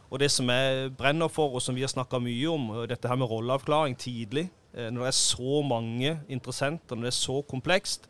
Og 0.09 0.19
det 0.21 0.31
som 0.33 0.49
jeg 0.49 0.89
brenner 0.97 1.29
for, 1.29 1.53
og 1.53 1.61
som 1.61 1.75
vi 1.77 1.83
har 1.85 1.91
snakka 1.91 2.17
mye 2.23 2.49
om, 2.49 2.71
dette 2.89 3.09
her 3.09 3.19
med 3.19 3.29
rolleavklaring 3.29 3.97
tidlig. 3.99 4.47
Eh, 4.73 4.89
når 4.93 5.05
det 5.05 5.11
er 5.11 5.17
så 5.17 5.61
mange 5.65 6.15
interessenter, 6.29 6.95
når 6.97 7.09
det 7.09 7.13
er 7.13 7.19
så 7.19 7.37
komplekst, 7.49 8.09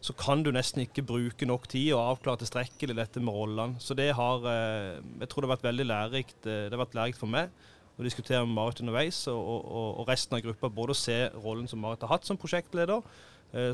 så 0.00 0.14
kan 0.16 0.40
du 0.44 0.48
nesten 0.52 0.80
ikke 0.86 1.04
bruke 1.04 1.48
nok 1.48 1.66
tid 1.68 1.90
og 1.92 2.14
avklare 2.14 2.40
tilstrekkelig 2.40 2.96
dette 2.96 3.20
med 3.20 3.36
rollene. 3.36 3.80
Så 3.80 3.96
det 3.96 4.14
har 4.16 4.46
eh, 4.48 5.00
Jeg 5.20 5.28
tror 5.28 5.42
det 5.42 5.50
har 5.50 5.56
vært 5.56 5.68
veldig 5.68 5.86
lærerikt. 5.88 6.38
Eh, 6.46 6.68
det 6.68 6.76
har 6.76 6.84
vært 6.84 6.96
lærerikt 6.96 7.20
for 7.20 7.32
meg 7.32 7.52
å 8.00 8.04
diskutere 8.04 8.44
med 8.46 8.56
Marit 8.56 8.80
underveis, 8.80 9.26
og, 9.28 9.40
og, 9.40 9.98
og, 10.00 10.06
resten 10.08 10.36
av 10.36 10.44
gruppa. 10.44 10.72
Både 10.72 10.96
å 10.96 11.00
se 11.00 11.18
rollen 11.36 11.68
som 11.68 11.80
Marit 11.84 12.00
har 12.00 12.14
hatt 12.14 12.24
som 12.24 12.38
prosjektleder, 12.40 13.02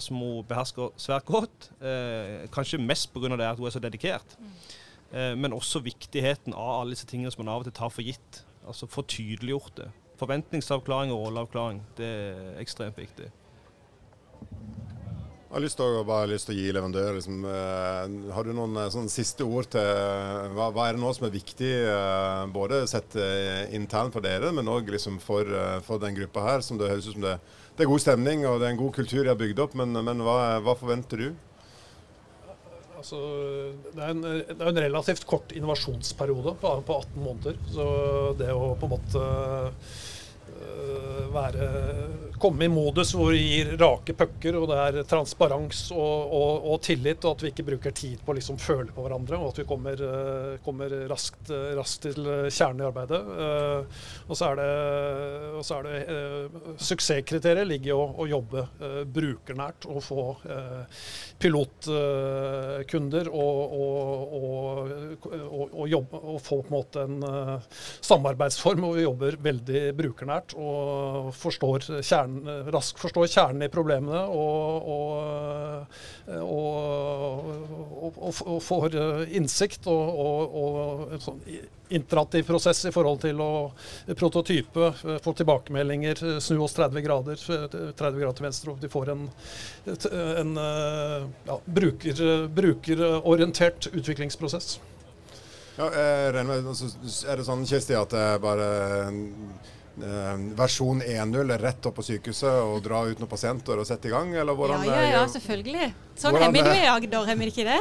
som 0.01 0.17
hun 0.17 0.41
behersker 0.49 0.95
svært 0.99 1.27
godt. 1.29 1.67
kanskje 2.51 2.81
mest 2.81 3.13
pga. 3.13 3.29
at 3.37 3.59
hun 3.59 3.67
er 3.69 3.75
så 3.75 3.79
dedikert. 3.79 4.35
Mm. 4.41 4.55
Eh, 5.15 5.35
men 5.39 5.55
også 5.55 5.83
viktigheten 5.85 6.55
av 6.55 6.81
alle 6.81 6.97
disse 6.97 7.07
tingene 7.09 7.31
som 7.33 7.45
man 7.45 7.55
av 7.55 7.63
og 7.63 7.69
til 7.69 7.77
tar 7.79 7.93
for 7.95 8.07
gitt. 8.07 8.43
Altså 8.67 8.89
få 8.91 9.07
tydeliggjort 9.07 9.79
det. 9.79 9.91
Forventningsavklaring 10.21 11.13
og 11.13 11.27
rolleavklaring, 11.27 11.83
det 11.99 12.07
er 12.09 12.63
ekstremt 12.63 12.97
viktig. 12.99 13.29
Jeg 15.47 15.55
har 15.55 15.63
lyst 15.63 15.79
til 15.79 15.95
å, 15.95 16.03
bare 16.05 16.29
lyst 16.29 16.49
til 16.49 16.57
å 16.57 16.59
gi 16.59 16.73
leverandør 16.75 17.15
liksom, 17.17 17.45
uh, 17.47 18.33
Har 18.35 18.45
du 18.45 18.51
noen 18.53 18.75
uh, 18.77 18.89
sånn 18.93 19.07
siste 19.09 19.47
ord 19.47 19.69
til 19.73 19.87
uh, 19.87 20.51
hva, 20.57 20.67
hva, 20.75 20.89
er 20.89 20.97
det 20.97 21.01
nå 21.01 21.13
som 21.17 21.29
er 21.29 21.33
viktig, 21.37 21.71
både 22.53 22.83
sett 22.91 23.15
internt 23.77 24.17
for 24.17 24.27
dere, 24.27 24.51
men 24.53 24.69
òg 24.69 24.91
liksom 24.93 25.21
for, 25.23 25.49
for, 25.87 26.03
den 26.03 26.19
gruppa 26.19 26.45
her? 26.49 26.67
som 26.67 26.81
Det 26.81 26.91
høres 26.91 27.07
ut 27.07 27.15
som 27.15 27.25
det, 27.25 27.37
det, 27.77 27.85
er 27.85 27.93
god 27.93 28.03
stemning 28.03 28.45
og 28.49 28.59
det 28.59 28.69
er 28.69 28.75
en 28.75 28.83
god 28.83 28.97
kultur 28.99 29.23
de 29.23 29.31
har 29.31 29.39
bygd 29.39 29.63
opp, 29.63 29.79
men, 29.79 29.95
men 29.95 30.25
hva, 30.27 30.59
hva 30.67 30.77
forventer 30.77 31.23
du? 31.23 31.46
Altså, 32.97 33.19
det, 33.93 34.01
er 34.01 34.13
en, 34.15 34.23
det, 34.25 34.57
er 34.57 34.71
en, 34.71 34.83
relativt 34.87 35.27
kort 35.29 35.53
innovasjonsperiode 35.57 36.57
på, 36.63 36.75
på 36.87 36.99
18 37.03 37.23
måneder. 37.23 37.59
Så 37.73 37.89
det 38.41 38.53
å 38.55 38.71
på 38.81 38.89
en 38.89 38.95
måte 38.97 39.25
være 41.37 41.71
komme 42.39 42.65
i 42.65 42.69
modus 42.69 43.15
hvor 43.17 43.33
vi 43.33 43.41
gir 43.41 43.73
rake 43.81 44.15
pucker, 44.17 44.57
og 44.61 44.69
det 44.71 44.77
er 44.81 45.09
transparens 45.09 45.87
og, 45.95 46.33
og, 46.37 46.67
og, 46.73 46.81
tillit, 46.85 47.25
og 47.25 47.37
at 47.37 47.45
vi 47.45 47.53
ikke 47.53 47.67
bruker 47.71 47.95
tid 47.97 48.19
på 48.25 48.33
å 48.33 48.37
liksom 48.37 48.59
føle 48.61 48.93
på 48.93 49.05
hverandre, 49.05 49.39
og 49.41 49.49
at 49.53 49.61
vi 49.63 49.67
kommer, 49.69 50.03
uh, 50.03 50.57
kommer 50.65 50.93
raskt, 51.11 51.51
raskt, 51.77 52.03
til 52.07 52.21
kjernen 52.53 52.83
i 52.83 52.87
arbeidet. 52.87 53.23
Uh, 53.25 53.81
og 54.29 54.35
så 54.37 54.51
er 54.51 54.61
det, 54.61 54.71
så 55.67 55.79
er 55.79 55.83
det 55.87 55.95
Suksesskriteriet 56.87 57.67
ligger 57.69 57.91
i 57.91 57.97
å, 57.97 58.05
å 58.21 58.25
jobbe 58.29 58.61
brukernært 59.13 59.87
og 59.89 60.01
få 60.05 60.25
pilotkunder 61.41 63.31
og, 63.33 63.59
og, 65.47 65.85
jobbe, 65.91 66.21
og 66.21 66.39
få 66.45 66.61
på 66.61 66.69
en 66.69 66.77
måte 66.77 66.99
en 67.07 67.17
samarbeidsform 68.05 68.81
hvor 68.85 68.95
vi 68.99 69.07
jobber 69.07 69.33
veldig 69.47 69.83
brukernært 69.97 70.46
og 70.55 71.35
forstår 71.37 72.03
kjernen 72.05 72.71
raskt 72.75 73.01
forstår 73.03 73.27
kjernen 73.33 73.67
i 73.67 73.73
problemene 73.73 74.23
og, 74.31 74.87
og, 76.43 76.77
og 78.17 78.63
får 78.63 78.97
innsikt 79.39 79.89
og, 79.91 81.11
en 81.17 81.25
sånn 81.25 81.41
interaktiv 81.89 82.47
prosess 82.47 82.85
i 82.89 82.93
forhold 82.95 83.21
til 83.23 83.41
å 83.43 83.71
prototype, 84.19 84.89
få 85.23 85.35
tilbakemeldinger, 85.39 86.41
snu 86.43 86.59
oss 86.65 86.75
30 86.75 87.05
grader, 87.05 87.39
30 87.39 88.19
grader 88.19 88.35
til 88.35 88.47
venstre, 88.49 88.75
og 88.75 88.83
de 88.83 88.91
får 88.91 89.13
en, 89.15 89.23
en 90.43 90.53
ja, 91.47 91.61
bruker, 91.79 92.25
brukerorientert 92.59 93.87
utviklingsprosess. 93.93 94.81
Ja, 95.77 95.91
altså, 95.93 96.89
er 97.29 97.37
det 97.37 97.45
sånn, 97.45 97.67
Kirsti, 97.69 97.97
at 97.99 98.15
det 98.15 98.27
bare 98.41 98.69
versjon 99.97 101.01
1.0 101.01 101.59
rett 101.59 101.87
opp 101.89 101.97
på 101.97 102.05
sykehuset 102.05 102.59
og 102.61 102.83
dra 102.85 103.01
ut 103.09 103.21
noen 103.21 103.31
pasienter 103.31 103.81
og 103.81 103.87
sette 103.89 104.11
i 104.11 104.13
gang? 104.13 104.35
Eller 104.37 104.57
hvordan, 104.57 104.85
ja, 104.85 104.99
ja, 105.01 105.15
ja, 105.15 105.23
selvfølgelig. 105.33 105.89
Sånn 106.21 106.37
er 106.41 106.53
vi 106.53 106.61
jo 106.61 106.75
i 106.75 106.85
Agder, 106.89 107.31
er 107.33 107.39
vi 107.41 107.49
ikke 107.53 107.65
det? 107.69 107.79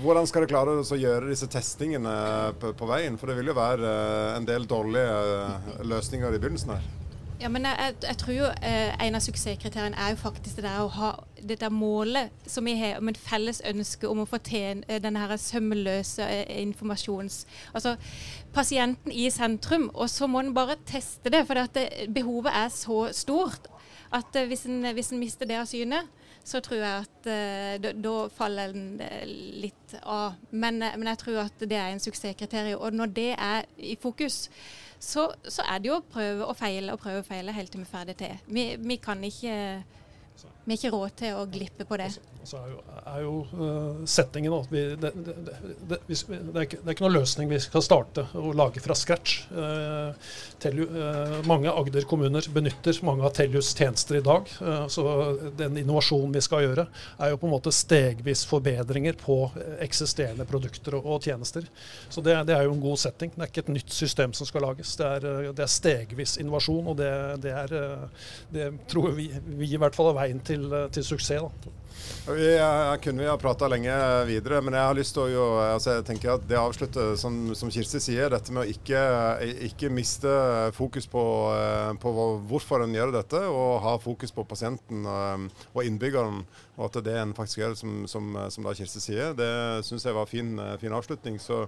Hvordan 0.00 0.28
skal 0.28 0.44
dere 0.44 0.52
klare 0.52 0.78
å 0.80 1.00
gjøre 1.02 1.28
disse 1.32 1.48
testingene 1.52 2.14
på, 2.60 2.72
på, 2.76 2.88
veien? 2.88 3.20
For 3.20 3.32
det 3.32 3.38
vil 3.40 3.52
jo 3.52 3.58
være 3.58 3.92
eh, 3.92 4.38
en 4.38 4.48
del 4.48 4.64
dårlige 4.68 5.20
eh, 5.20 5.70
løsninger 5.88 6.36
i 6.36 6.40
begynnelsen 6.40 6.76
her. 6.76 6.88
Ja, 7.40 7.48
men 7.48 7.64
jeg, 7.64 7.94
jeg 8.02 8.16
tror 8.20 8.34
jo 8.34 8.48
eh, 8.68 9.06
En 9.06 9.16
av 9.16 9.22
suksesskriteriene 9.24 9.96
er 9.96 10.12
jo 10.12 10.18
faktisk 10.20 10.58
det 10.58 10.64
der 10.66 10.82
å 10.82 10.90
ha 10.92 11.10
det 11.40 11.56
der 11.62 11.72
målet 11.72 12.34
som 12.44 12.66
vi 12.68 12.74
har 12.76 12.98
om 13.00 13.08
et 13.08 13.16
felles 13.16 13.62
ønske 13.64 14.08
om 14.08 14.20
å 14.20 14.26
få 14.28 14.42
til 14.44 14.82
eh, 14.84 14.98
denne 15.00 15.22
her 15.22 15.32
sømløse 15.40 16.26
eh, 16.26 16.58
informasjons... 16.60 17.46
Altså 17.72 17.94
pasienten 18.52 19.12
i 19.12 19.30
sentrum. 19.32 19.88
Og 19.94 20.10
så 20.10 20.26
må 20.28 20.42
en 20.42 20.52
bare 20.54 20.76
teste 20.84 21.32
det, 21.32 21.46
for 21.48 21.56
det, 21.72 21.86
behovet 22.12 22.52
er 22.52 22.68
så 22.74 23.06
stort 23.16 23.70
at 24.12 24.36
eh, 24.36 24.48
hvis 24.50 24.66
en, 24.68 25.20
mister 25.22 25.48
det 25.48 25.62
av 25.62 25.68
syne, 25.70 26.02
så 26.44 26.60
tror 26.64 26.80
jeg 26.80 27.04
at 27.04 27.28
uh, 27.30 27.90
da 28.02 28.14
faller 28.34 28.74
den 28.74 29.00
litt 29.62 29.94
av. 30.02 30.38
Men, 30.50 30.80
men, 30.82 31.08
jeg 31.12 31.22
tror 31.24 31.42
at 31.44 31.64
det 31.64 31.78
er 31.78 31.92
en 31.92 32.02
suksesskriterium. 32.02 32.80
Og 32.80 32.96
når 32.96 33.14
det 33.16 33.30
er 33.36 33.68
i 33.76 33.96
fokus, 34.00 34.48
så, 35.00 35.30
så, 35.44 35.64
er 35.64 35.78
det 35.80 35.90
jo 35.90 36.00
å 36.00 36.04
prøve 36.04 36.48
og 36.48 36.56
feile 36.58 36.92
og 36.92 37.00
prøve 37.00 37.22
og 37.22 37.28
feile 37.28 37.54
helt 37.56 37.72
til 37.72 37.80
vi 37.80 37.88
er 37.88 37.94
ferdig 37.94 38.16
til. 38.20 38.44
Vi, 38.46 38.66
vi 38.80 39.00
kan 39.00 39.24
ikke 39.24 39.56
vi 40.64 40.72
har 40.72 40.78
ikke 40.78 40.92
råd 40.94 41.14
til 41.18 41.36
å 41.36 41.46
glippe 41.50 41.84
på 41.88 41.96
det. 42.00 42.10
Så 42.42 42.56
er 42.56 42.70
jo, 42.72 42.78
er 43.10 43.20
jo 43.20 43.32
uh, 43.52 44.04
settingen 44.08 44.54
at 44.56 44.70
vi, 44.72 44.82
det, 44.96 45.10
det, 45.12 45.34
det, 45.44 45.58
det, 45.90 45.98
er 46.24 46.64
ikke, 46.64 46.78
det 46.80 46.86
er 46.86 46.94
ikke 46.94 47.04
noen 47.04 47.16
løsning 47.18 47.50
vi 47.50 47.58
skal 47.60 47.84
starte 47.84 48.24
og 48.38 48.54
lage 48.56 48.80
fra 48.80 48.96
scratch. 48.96 49.42
Uh, 49.52 50.14
Tellu, 50.62 50.86
uh, 50.88 51.36
mange 51.48 51.72
Agder-kommuner 51.72 52.48
benytter 52.54 52.96
mange 53.04 53.26
av 53.28 53.34
Tellus 53.36 53.74
tjenester 53.76 54.18
i 54.18 54.24
dag. 54.24 54.48
så 54.92 55.04
den 55.56 55.76
innovasjonen 55.80 56.32
vi 56.34 56.42
skal 56.44 56.64
gjøre, 56.64 56.86
er 57.20 57.32
jo 57.32 57.40
på 57.40 57.48
en 57.48 57.54
måte 57.54 57.72
stegvis 57.74 58.46
forbedringer 58.48 59.18
på 59.20 59.36
eksisterende 59.84 60.46
produkter 60.48 60.96
og, 60.98 61.06
og 61.06 61.28
tjenester. 61.28 61.66
Så 62.08 62.24
det, 62.24 62.38
er 62.40 62.64
jo 62.64 62.74
en 62.74 62.82
god 62.82 63.00
setting. 63.04 63.34
Det 63.34 63.44
er 63.44 63.52
ikke 63.52 63.64
et 63.66 63.74
nytt 63.76 63.94
system 63.94 64.34
som 64.36 64.48
skal 64.48 64.64
lages. 64.64 64.94
Det 64.98 65.06
er, 65.06 65.52
er 65.52 65.70
stegvis 65.70 66.38
innovasjon, 66.40 66.88
og 66.92 66.98
det, 67.00 67.52
er, 67.52 67.76
det 68.54 68.70
tror 68.90 69.12
vi, 69.18 69.28
vi 69.60 69.70
i 69.74 69.80
hvert 69.80 69.96
fall 69.96 70.12
er 70.12 70.18
veien 70.22 70.42
til, 70.44 70.66
til 70.94 71.06
suksess. 71.06 71.28
Da. 71.40 71.76
Vi 72.30 72.46
jeg 72.46 73.00
kunne 73.02 73.24
vi 73.24 73.28
ha 73.28 73.36
prata 73.40 73.66
lenge 73.70 73.92
videre, 74.28 74.60
men 74.62 74.76
jeg 74.76 74.86
har 74.86 74.96
lyst 74.96 75.14
til 75.16 75.34
å 75.40 75.46
altså 75.62 75.96
jeg 75.96 76.06
tenker 76.06 76.34
at 76.34 76.46
det 76.48 76.58
avslutter, 76.60 77.14
som, 77.18 77.52
som 77.58 77.72
Kirsti 77.72 78.00
sier, 78.02 78.30
dette 78.32 78.54
med 78.54 78.64
å 78.64 78.70
ikke, 78.70 79.00
ikke 79.70 79.90
miste 79.92 80.30
fokus 80.76 81.08
på, 81.10 81.22
på, 82.02 82.12
hvorfor 82.50 82.84
en 82.84 82.94
gjør 82.94 83.14
dette, 83.16 83.40
og 83.50 83.80
ha 83.84 83.96
fokus 84.02 84.34
på 84.36 84.46
pasienten 84.48 85.06
og 85.08 85.80
innbyggeren. 85.82 86.42
Og 86.80 86.86
at 86.86 87.00
det 87.04 87.16
en 87.20 87.36
faktisk 87.36 87.60
gjør, 87.60 87.76
som, 87.76 87.96
som, 88.08 88.30
som 88.48 88.64
da 88.64 88.74
Kirsti 88.76 89.02
sier. 89.04 89.34
Det 89.36 89.50
syns 89.84 90.06
jeg 90.06 90.16
var 90.16 90.30
fin, 90.30 90.54
fin 90.80 90.94
avslutning. 90.96 91.36
Så 91.42 91.66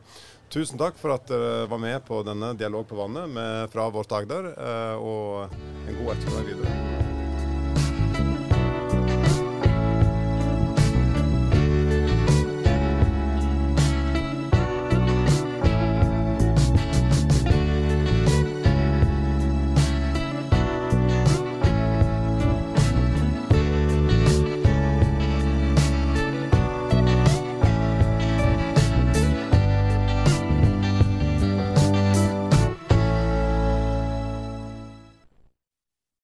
tusen 0.52 0.80
takk 0.80 0.96
for 1.00 1.16
at 1.16 1.28
dere 1.28 1.66
var 1.68 1.82
med 1.82 2.00
på 2.08 2.22
denne 2.26 2.54
Dialog 2.56 2.88
på 2.88 3.00
vannet 3.00 3.28
med, 3.34 3.72
fra 3.74 3.90
Vårt 3.92 4.14
Agder, 4.16 4.52
og 5.00 5.52
en 5.52 5.98
god 6.00 6.14
ettermiddag 6.16 6.48
videre. 6.54 7.11